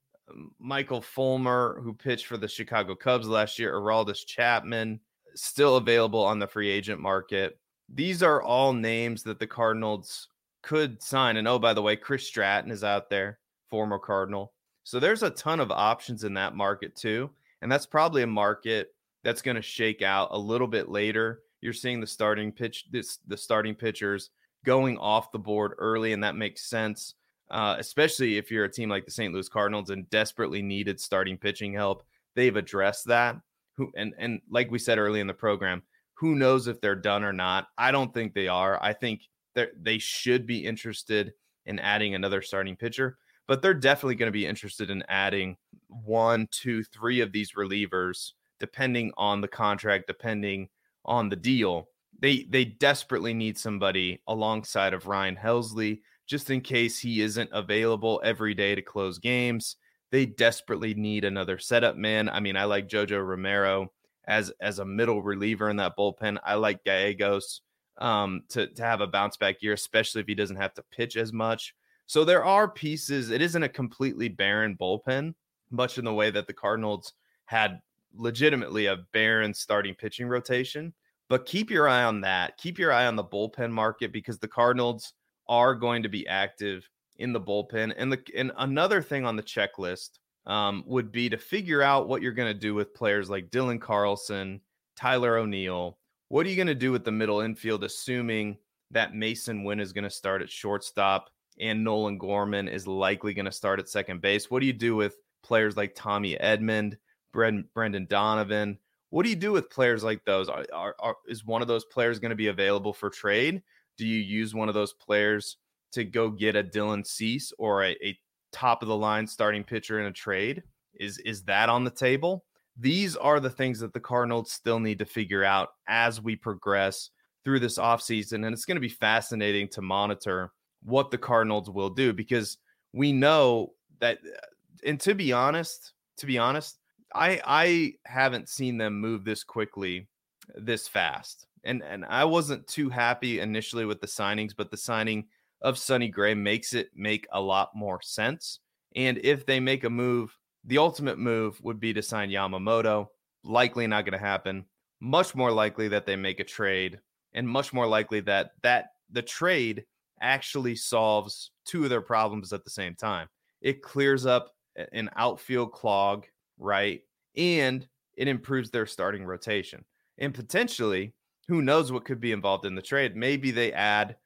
Michael 0.58 1.02
Fulmer, 1.02 1.80
who 1.82 1.92
pitched 1.92 2.26
for 2.26 2.38
the 2.38 2.48
Chicago 2.48 2.94
Cubs 2.94 3.28
last 3.28 3.58
year, 3.58 3.74
Aroldis 3.74 4.26
Chapman, 4.26 5.00
still 5.34 5.76
available 5.76 6.24
on 6.24 6.38
the 6.38 6.46
free 6.46 6.70
agent 6.70 7.00
market. 7.00 7.58
These 7.92 8.22
are 8.22 8.42
all 8.42 8.72
names 8.72 9.22
that 9.24 9.38
the 9.38 9.46
Cardinals 9.46 10.28
could 10.62 11.02
sign. 11.02 11.36
And 11.36 11.46
oh, 11.46 11.58
by 11.58 11.74
the 11.74 11.82
way, 11.82 11.96
Chris 11.96 12.26
Stratton 12.26 12.70
is 12.70 12.84
out 12.84 13.10
there, 13.10 13.38
former 13.68 13.98
Cardinal. 13.98 14.52
So 14.90 14.98
there's 14.98 15.22
a 15.22 15.30
ton 15.30 15.60
of 15.60 15.70
options 15.70 16.24
in 16.24 16.34
that 16.34 16.56
market 16.56 16.96
too. 16.96 17.30
And 17.62 17.70
that's 17.70 17.86
probably 17.86 18.24
a 18.24 18.26
market 18.26 18.92
that's 19.22 19.40
going 19.40 19.54
to 19.54 19.62
shake 19.62 20.02
out 20.02 20.30
a 20.32 20.36
little 20.36 20.66
bit 20.66 20.88
later. 20.88 21.42
You're 21.60 21.72
seeing 21.72 22.00
the 22.00 22.08
starting 22.08 22.50
pitch, 22.50 22.86
this 22.90 23.20
the 23.28 23.36
starting 23.36 23.76
pitchers 23.76 24.30
going 24.64 24.98
off 24.98 25.30
the 25.30 25.38
board 25.38 25.74
early, 25.78 26.12
and 26.12 26.24
that 26.24 26.34
makes 26.34 26.62
sense. 26.62 27.14
Uh, 27.52 27.76
especially 27.78 28.36
if 28.36 28.50
you're 28.50 28.64
a 28.64 28.72
team 28.72 28.88
like 28.88 29.04
the 29.04 29.12
St. 29.12 29.32
Louis 29.32 29.48
Cardinals 29.48 29.90
and 29.90 30.10
desperately 30.10 30.60
needed 30.60 31.00
starting 31.00 31.38
pitching 31.38 31.72
help. 31.72 32.02
They've 32.34 32.56
addressed 32.56 33.06
that. 33.06 33.36
Who 33.76 33.92
and 33.96 34.12
and 34.18 34.40
like 34.50 34.72
we 34.72 34.80
said 34.80 34.98
early 34.98 35.20
in 35.20 35.28
the 35.28 35.34
program, 35.34 35.84
who 36.14 36.34
knows 36.34 36.66
if 36.66 36.80
they're 36.80 36.96
done 36.96 37.22
or 37.22 37.32
not? 37.32 37.68
I 37.78 37.92
don't 37.92 38.12
think 38.12 38.34
they 38.34 38.48
are. 38.48 38.82
I 38.82 38.92
think 38.92 39.20
they 39.54 39.68
they 39.80 39.98
should 39.98 40.48
be 40.48 40.66
interested 40.66 41.32
in 41.64 41.78
adding 41.78 42.16
another 42.16 42.42
starting 42.42 42.74
pitcher 42.74 43.18
but 43.50 43.62
they're 43.62 43.74
definitely 43.74 44.14
going 44.14 44.28
to 44.28 44.30
be 44.30 44.46
interested 44.46 44.90
in 44.90 45.02
adding 45.08 45.56
one, 45.88 46.46
two, 46.52 46.84
three 46.84 47.20
of 47.20 47.32
these 47.32 47.54
relievers, 47.54 48.34
depending 48.60 49.10
on 49.16 49.40
the 49.40 49.48
contract, 49.48 50.06
depending 50.06 50.68
on 51.04 51.28
the 51.28 51.34
deal. 51.34 51.88
They 52.20 52.44
they 52.44 52.64
desperately 52.64 53.34
need 53.34 53.58
somebody 53.58 54.22
alongside 54.28 54.94
of 54.94 55.08
Ryan 55.08 55.34
Helsley, 55.34 56.00
just 56.28 56.48
in 56.50 56.60
case 56.60 57.00
he 57.00 57.22
isn't 57.22 57.50
available 57.52 58.20
every 58.22 58.54
day 58.54 58.76
to 58.76 58.82
close 58.82 59.18
games. 59.18 59.74
They 60.12 60.26
desperately 60.26 60.94
need 60.94 61.24
another 61.24 61.58
setup 61.58 61.96
man. 61.96 62.28
I 62.28 62.38
mean, 62.38 62.56
I 62.56 62.66
like 62.66 62.86
Jojo 62.86 63.26
Romero 63.26 63.90
as 64.28 64.52
as 64.60 64.78
a 64.78 64.84
middle 64.84 65.22
reliever 65.22 65.68
in 65.70 65.76
that 65.78 65.96
bullpen. 65.98 66.38
I 66.44 66.54
like 66.54 66.84
Gallegos 66.84 67.62
um, 67.98 68.44
to 68.50 68.68
to 68.68 68.82
have 68.84 69.00
a 69.00 69.08
bounce 69.08 69.36
back 69.36 69.56
year, 69.60 69.72
especially 69.72 70.20
if 70.20 70.28
he 70.28 70.36
doesn't 70.36 70.54
have 70.54 70.74
to 70.74 70.84
pitch 70.92 71.16
as 71.16 71.32
much. 71.32 71.74
So 72.10 72.24
there 72.24 72.44
are 72.44 72.68
pieces. 72.68 73.30
It 73.30 73.40
isn't 73.40 73.62
a 73.62 73.68
completely 73.68 74.26
barren 74.26 74.76
bullpen, 74.76 75.32
much 75.70 75.96
in 75.96 76.04
the 76.04 76.12
way 76.12 76.32
that 76.32 76.48
the 76.48 76.52
Cardinals 76.52 77.12
had 77.44 77.78
legitimately 78.16 78.86
a 78.86 79.04
barren 79.12 79.54
starting 79.54 79.94
pitching 79.94 80.26
rotation. 80.26 80.92
But 81.28 81.46
keep 81.46 81.70
your 81.70 81.88
eye 81.88 82.02
on 82.02 82.20
that. 82.22 82.56
Keep 82.56 82.80
your 82.80 82.92
eye 82.92 83.06
on 83.06 83.14
the 83.14 83.22
bullpen 83.22 83.70
market 83.70 84.12
because 84.12 84.40
the 84.40 84.48
Cardinals 84.48 85.12
are 85.46 85.72
going 85.72 86.02
to 86.02 86.08
be 86.08 86.26
active 86.26 86.84
in 87.18 87.32
the 87.32 87.40
bullpen. 87.40 87.94
And 87.96 88.10
the 88.10 88.20
and 88.36 88.50
another 88.58 89.02
thing 89.02 89.24
on 89.24 89.36
the 89.36 89.42
checklist 89.44 90.18
um, 90.46 90.82
would 90.88 91.12
be 91.12 91.28
to 91.28 91.38
figure 91.38 91.80
out 91.80 92.08
what 92.08 92.22
you're 92.22 92.32
going 92.32 92.52
to 92.52 92.58
do 92.58 92.74
with 92.74 92.92
players 92.92 93.30
like 93.30 93.50
Dylan 93.50 93.80
Carlson, 93.80 94.60
Tyler 94.96 95.36
O'Neill. 95.36 95.96
What 96.26 96.44
are 96.44 96.48
you 96.48 96.56
going 96.56 96.66
to 96.66 96.74
do 96.74 96.90
with 96.90 97.04
the 97.04 97.12
middle 97.12 97.38
infield, 97.38 97.84
assuming 97.84 98.58
that 98.90 99.12
Masyn 99.12 99.62
Winn 99.64 99.78
is 99.78 99.92
going 99.92 100.02
to 100.02 100.10
start 100.10 100.42
at 100.42 100.50
shortstop? 100.50 101.30
And 101.58 101.84
Nolan 101.84 102.18
Gorman 102.18 102.68
is 102.68 102.86
likely 102.86 103.34
going 103.34 103.46
to 103.46 103.52
start 103.52 103.80
at 103.80 103.88
second 103.88 104.20
base. 104.20 104.50
What 104.50 104.60
do 104.60 104.66
you 104.66 104.72
do 104.72 104.96
with 104.96 105.16
players 105.42 105.76
like 105.76 105.94
Tommy 105.94 106.36
Edman, 106.36 106.96
Brendan 107.32 108.06
Donovan? 108.08 108.78
What 109.10 109.24
do 109.24 109.30
you 109.30 109.36
do 109.36 109.52
with 109.52 109.70
players 109.70 110.04
like 110.04 110.24
those? 110.24 110.48
Are, 110.48 110.64
are, 110.72 110.94
are, 111.00 111.16
is 111.26 111.44
one 111.44 111.62
of 111.62 111.68
those 111.68 111.84
players 111.84 112.18
going 112.18 112.30
to 112.30 112.36
be 112.36 112.46
available 112.46 112.92
for 112.92 113.10
trade? 113.10 113.62
Do 113.98 114.06
you 114.06 114.18
use 114.18 114.54
one 114.54 114.68
of 114.68 114.74
those 114.74 114.92
players 114.92 115.56
to 115.92 116.04
go 116.04 116.30
get 116.30 116.56
a 116.56 116.62
Dylan 116.62 117.06
Cease 117.06 117.52
or 117.58 117.84
a, 117.84 117.90
a 118.02 118.18
top 118.52 118.82
of 118.82 118.88
the 118.88 118.96
line 118.96 119.26
starting 119.26 119.64
pitcher 119.64 120.00
in 120.00 120.06
a 120.06 120.12
trade? 120.12 120.62
Is 120.94 121.18
is 121.18 121.42
that 121.44 121.68
on 121.68 121.84
the 121.84 121.90
table? 121.90 122.44
These 122.76 123.16
are 123.16 123.40
the 123.40 123.50
things 123.50 123.80
that 123.80 123.92
the 123.92 124.00
Cardinals 124.00 124.52
still 124.52 124.80
need 124.80 125.00
to 125.00 125.04
figure 125.04 125.44
out 125.44 125.70
as 125.88 126.20
we 126.20 126.36
progress 126.36 127.10
through 127.44 127.60
this 127.60 127.78
offseason. 127.78 128.46
And 128.46 128.52
it's 128.52 128.64
going 128.64 128.76
to 128.76 128.80
be 128.80 128.88
fascinating 128.88 129.68
to 129.68 129.82
monitor 129.82 130.52
what 130.82 131.10
the 131.10 131.18
Cardinals 131.18 131.70
will 131.70 131.90
do 131.90 132.12
because 132.12 132.58
we 132.92 133.12
know 133.12 133.74
that, 134.00 134.18
uh, 134.18 134.38
and 134.86 134.98
to 135.00 135.14
be 135.14 135.32
honest, 135.32 135.92
to 136.18 136.26
be 136.26 136.38
honest, 136.38 136.78
I 137.14 137.40
I 137.44 137.94
haven't 138.06 138.48
seen 138.48 138.78
them 138.78 139.00
move 139.00 139.24
this 139.24 139.44
quickly, 139.44 140.08
this 140.54 140.88
fast. 140.88 141.46
And 141.64 141.82
and 141.82 142.04
I 142.04 142.24
wasn't 142.24 142.66
too 142.66 142.88
happy 142.88 143.40
initially 143.40 143.84
with 143.84 144.00
the 144.00 144.06
signings, 144.06 144.52
but 144.56 144.70
the 144.70 144.76
signing 144.76 145.26
of 145.62 145.78
Sonny 145.78 146.08
Gray 146.08 146.34
makes 146.34 146.72
it 146.72 146.90
make 146.94 147.26
a 147.32 147.40
lot 147.40 147.70
more 147.74 148.00
sense. 148.02 148.60
And 148.96 149.18
if 149.18 149.46
they 149.46 149.60
make 149.60 149.84
a 149.84 149.90
move, 149.90 150.36
the 150.64 150.78
ultimate 150.78 151.18
move 151.18 151.60
would 151.62 151.80
be 151.80 151.92
to 151.92 152.02
sign 152.02 152.30
Yamamoto. 152.30 153.08
Likely 153.44 153.86
not 153.86 154.04
going 154.04 154.18
to 154.18 154.24
happen. 154.24 154.64
Much 155.00 155.34
more 155.34 155.52
likely 155.52 155.88
that 155.88 156.06
they 156.06 156.16
make 156.16 156.40
a 156.40 156.44
trade, 156.44 157.00
and 157.32 157.48
much 157.48 157.72
more 157.72 157.86
likely 157.86 158.20
that 158.20 158.52
that 158.62 158.90
the 159.10 159.22
trade 159.22 159.84
actually 160.20 160.76
solves 160.76 161.50
two 161.64 161.84
of 161.84 161.90
their 161.90 162.00
problems 162.00 162.52
at 162.52 162.64
the 162.64 162.70
same 162.70 162.94
time. 162.94 163.28
It 163.60 163.82
clears 163.82 164.26
up 164.26 164.52
an 164.92 165.10
outfield 165.16 165.72
clog, 165.72 166.26
right? 166.58 167.02
And 167.36 167.86
it 168.16 168.28
improves 168.28 168.70
their 168.70 168.86
starting 168.86 169.24
rotation. 169.24 169.84
And 170.18 170.34
potentially, 170.34 171.14
who 171.48 171.62
knows 171.62 171.90
what 171.90 172.04
could 172.04 172.20
be 172.20 172.32
involved 172.32 172.66
in 172.66 172.74
the 172.74 172.82
trade? 172.82 173.16
Maybe 173.16 173.50
they 173.50 173.72
add 173.72 174.16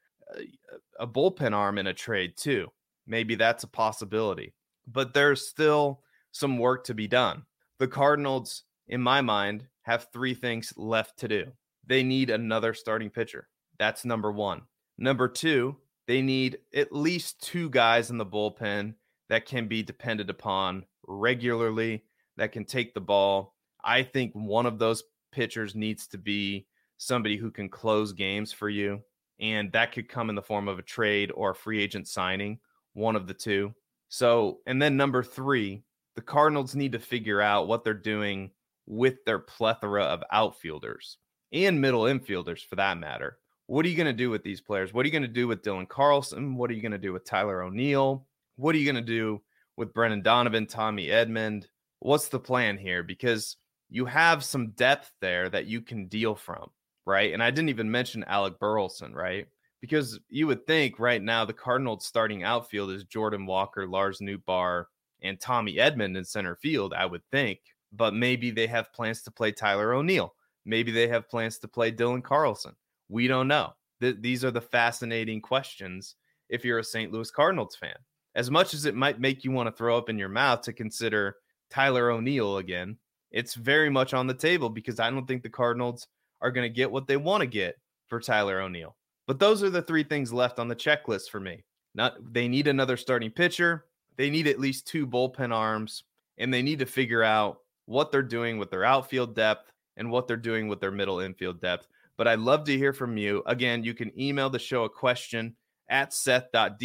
a, 0.99 1.07
bullpen 1.07 1.53
arm 1.53 1.77
in 1.77 1.87
a 1.87 1.93
trade 1.93 2.33
too. 2.37 2.71
Maybe 3.07 3.35
that's 3.35 3.63
a 3.63 3.67
possibility. 3.67 4.53
But 4.87 5.13
there's 5.13 5.47
still 5.47 6.01
some 6.31 6.57
work 6.57 6.83
to 6.85 6.93
be 6.93 7.07
done. 7.07 7.43
The 7.79 7.87
Cardinals, 7.87 8.63
in 8.87 9.01
my 9.01 9.21
mind, 9.21 9.65
have 9.83 10.07
three 10.11 10.33
things 10.33 10.73
left 10.77 11.17
to 11.19 11.27
do. 11.27 11.45
They 11.87 12.03
need 12.03 12.29
another 12.29 12.73
starting 12.73 13.09
pitcher. 13.09 13.47
That's 13.77 14.05
number 14.05 14.31
one. 14.31 14.63
Number 14.97 15.27
two, 15.27 15.77
they 16.07 16.21
need 16.21 16.59
at 16.73 16.93
least 16.93 17.41
two 17.41 17.69
guys 17.69 18.09
in 18.09 18.17
the 18.17 18.25
bullpen 18.25 18.93
that 19.29 19.45
can 19.45 19.67
be 19.67 19.81
depended 19.83 20.29
upon 20.29 20.85
regularly, 21.07 22.03
that 22.37 22.51
can 22.51 22.65
take 22.65 22.93
the 22.93 23.01
ball. 23.01 23.55
I 23.83 24.03
think 24.03 24.31
one 24.33 24.65
of 24.65 24.79
those 24.79 25.03
pitchers 25.31 25.75
needs 25.75 26.07
to 26.07 26.17
be 26.17 26.67
somebody 26.97 27.37
who 27.37 27.51
can 27.51 27.69
close 27.69 28.13
games 28.13 28.51
for 28.51 28.69
you. 28.69 29.01
And 29.39 29.71
that 29.73 29.91
could 29.91 30.07
come 30.07 30.29
in 30.29 30.35
the 30.35 30.41
form 30.41 30.67
of 30.67 30.79
a 30.79 30.83
trade 30.83 31.31
or 31.35 31.51
a 31.51 31.55
free 31.55 31.81
agent 31.81 32.07
signing, 32.07 32.59
one 32.93 33.15
of 33.15 33.27
the 33.27 33.33
two. 33.33 33.73
So, 34.07 34.59
and 34.65 34.81
then 34.81 34.95
number 34.95 35.23
three, 35.23 35.83
the 36.15 36.21
Cardinals 36.21 36.75
need 36.75 36.93
to 36.93 36.99
figure 36.99 37.41
out 37.41 37.67
what 37.67 37.83
they're 37.83 37.93
doing 37.93 38.51
with 38.85 39.25
their 39.25 39.39
plethora 39.39 40.03
of 40.03 40.23
outfielders 40.31 41.17
and 41.51 41.81
middle 41.81 42.03
infielders 42.03 42.65
for 42.65 42.77
that 42.77 42.97
matter. 42.97 43.37
What 43.67 43.85
are 43.85 43.89
you 43.89 43.97
going 43.97 44.05
to 44.05 44.13
do 44.13 44.29
with 44.29 44.43
these 44.43 44.61
players? 44.61 44.93
What 44.93 45.03
are 45.03 45.07
you 45.07 45.11
going 45.11 45.23
to 45.23 45.27
do 45.27 45.47
with 45.47 45.63
Dylan 45.63 45.87
Carlson? 45.87 46.55
What 46.55 46.69
are 46.69 46.73
you 46.73 46.81
going 46.81 46.91
to 46.91 46.97
do 46.97 47.13
with 47.13 47.25
Tyler 47.25 47.63
O'Neill? 47.63 48.27
What 48.57 48.75
are 48.75 48.77
you 48.77 48.85
going 48.91 49.03
to 49.03 49.11
do 49.13 49.41
with 49.75 49.93
Brendan 49.93 50.21
Donovan, 50.21 50.67
Tommy 50.67 51.07
Edman? 51.07 51.65
What's 51.99 52.27
the 52.27 52.39
plan 52.39 52.77
here? 52.77 53.01
Because 53.01 53.57
you 53.89 54.05
have 54.05 54.43
some 54.43 54.71
depth 54.71 55.11
there 55.19 55.49
that 55.49 55.65
you 55.65 55.81
can 55.81 56.07
deal 56.07 56.35
from, 56.35 56.69
right? 57.05 57.33
And 57.33 57.41
I 57.41 57.49
didn't 57.49 57.69
even 57.69 57.89
mention 57.89 58.23
Alec 58.25 58.59
Burleson, 58.59 59.13
right? 59.13 59.47
Because 59.81 60.19
you 60.29 60.47
would 60.47 60.65
think 60.67 60.99
right 60.99 61.21
now 61.21 61.43
the 61.43 61.53
Cardinals 61.53 62.05
starting 62.05 62.43
outfield 62.43 62.91
is 62.91 63.03
Jordan 63.03 63.45
Walker, 63.45 63.87
Lars 63.87 64.19
Nootbaar, 64.19 64.85
and 65.21 65.39
Tommy 65.39 65.75
Edman 65.75 66.15
in 66.17 66.23
center 66.23 66.55
field, 66.55 66.93
I 66.93 67.05
would 67.05 67.23
think. 67.31 67.59
But 67.91 68.13
maybe 68.13 68.51
they 68.51 68.67
have 68.67 68.93
plans 68.93 69.21
to 69.23 69.31
play 69.31 69.51
Tyler 69.51 69.93
O'Neill. 69.93 70.35
Maybe 70.65 70.91
they 70.91 71.07
have 71.07 71.29
plans 71.29 71.57
to 71.59 71.67
play 71.67 71.91
Dylan 71.91 72.23
Carlson. 72.23 72.75
We 73.09 73.27
don't 73.27 73.47
know. 73.47 73.73
Th- 74.01 74.17
these 74.19 74.43
are 74.43 74.51
the 74.51 74.61
fascinating 74.61 75.41
questions 75.41 76.15
if 76.49 76.63
you're 76.63 76.79
a 76.79 76.83
St. 76.83 77.11
Louis 77.11 77.31
Cardinals 77.31 77.75
fan. 77.75 77.95
As 78.35 78.51
much 78.51 78.73
as 78.73 78.85
it 78.85 78.95
might 78.95 79.19
make 79.19 79.43
you 79.43 79.51
want 79.51 79.67
to 79.67 79.75
throw 79.75 79.97
up 79.97 80.09
in 80.09 80.19
your 80.19 80.29
mouth 80.29 80.61
to 80.61 80.73
consider 80.73 81.37
Tyler 81.69 82.11
O'Neill 82.11 82.57
again, 82.57 82.97
it's 83.31 83.55
very 83.55 83.89
much 83.89 84.13
on 84.13 84.27
the 84.27 84.33
table 84.33 84.69
because 84.69 84.99
I 84.99 85.09
don't 85.09 85.25
think 85.25 85.43
the 85.43 85.49
Cardinals 85.49 86.07
are 86.41 86.51
going 86.51 86.69
to 86.69 86.75
get 86.75 86.91
what 86.91 87.07
they 87.07 87.17
want 87.17 87.41
to 87.41 87.47
get 87.47 87.75
for 88.07 88.19
Tyler 88.19 88.61
O'Neill. 88.61 88.95
But 89.27 89.39
those 89.39 89.63
are 89.63 89.69
the 89.69 89.81
three 89.81 90.03
things 90.03 90.33
left 90.33 90.59
on 90.59 90.67
the 90.67 90.75
checklist 90.75 91.29
for 91.29 91.39
me. 91.39 91.63
Not 91.95 92.33
they 92.33 92.47
need 92.47 92.67
another 92.67 92.97
starting 92.97 93.31
pitcher 93.31 93.85
they 94.17 94.29
need 94.29 94.47
at 94.47 94.59
least 94.59 94.87
two 94.87 95.05
bullpen 95.05 95.53
arms 95.53 96.03
and 96.37 96.53
they 96.53 96.61
need 96.61 96.79
to 96.79 96.85
figure 96.85 97.23
out 97.23 97.59
what 97.85 98.11
they're 98.11 98.23
doing 98.23 98.57
with 98.57 98.71
their 98.71 98.83
outfield 98.83 99.35
depth 99.35 99.71
and 99.97 100.09
what 100.09 100.27
they're 100.27 100.37
doing 100.37 100.67
with 100.67 100.79
their 100.79 100.91
middle 100.91 101.19
infield 101.19 101.61
depth. 101.61 101.87
But 102.17 102.27
I'd 102.27 102.39
love 102.39 102.63
to 102.65 102.77
hear 102.77 102.93
from 102.93 103.17
you. 103.17 103.43
Again, 103.45 103.83
you 103.83 103.93
can 103.93 104.17
email 104.19 104.49
the 104.49 104.59
show 104.59 104.85
a 104.85 104.89
question 104.89 105.55
at 105.89 106.13
seth.diewold 106.13 106.81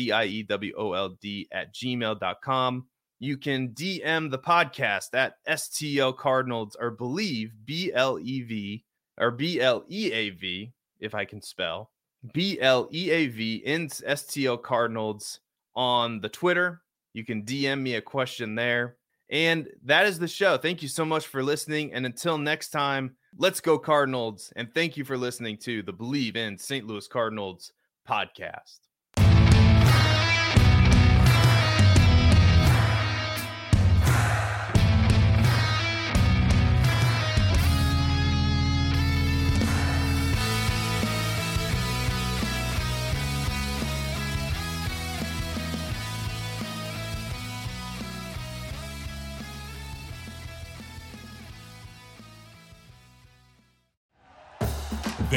at 1.52 1.74
gmail.com. 1.74 2.86
You 3.18 3.36
can 3.36 3.68
DM 3.70 4.30
the 4.30 4.38
podcast 4.38 5.14
at 5.14 5.34
STL 5.48 6.16
Cardinals 6.16 6.76
or 6.80 6.90
believe 6.90 7.52
B 7.64 7.92
L 7.92 8.18
E 8.18 8.42
V 8.42 8.84
or 9.18 9.30
B 9.30 9.60
L 9.60 9.84
E 9.88 10.12
A 10.12 10.30
V, 10.30 10.72
if 11.00 11.14
I 11.14 11.24
can 11.24 11.42
spell 11.42 11.90
B 12.32 12.58
L 12.60 12.88
E 12.92 13.10
A 13.10 13.26
V 13.28 13.56
in 13.56 13.88
STL 13.88 14.62
Cardinals 14.62 15.40
on 15.74 16.20
the 16.20 16.28
Twitter 16.28 16.82
you 17.12 17.24
can 17.24 17.42
DM 17.42 17.80
me 17.80 17.94
a 17.94 18.00
question 18.00 18.54
there. 18.54 18.96
And 19.30 19.68
that 19.84 20.06
is 20.06 20.18
the 20.18 20.28
show. 20.28 20.56
Thank 20.56 20.82
you 20.82 20.88
so 20.88 21.04
much 21.04 21.26
for 21.26 21.42
listening. 21.42 21.92
And 21.92 22.04
until 22.04 22.38
next 22.38 22.70
time, 22.70 23.16
let's 23.38 23.60
go 23.60 23.78
Cardinals. 23.78 24.52
And 24.56 24.72
thank 24.74 24.96
you 24.96 25.04
for 25.04 25.16
listening 25.16 25.56
to 25.58 25.82
the 25.82 25.92
Bleav 25.92 26.36
in 26.36 26.58
St. 26.58 26.86
Louis 26.86 27.06
Cardinals 27.08 27.72
podcast. 28.08 28.89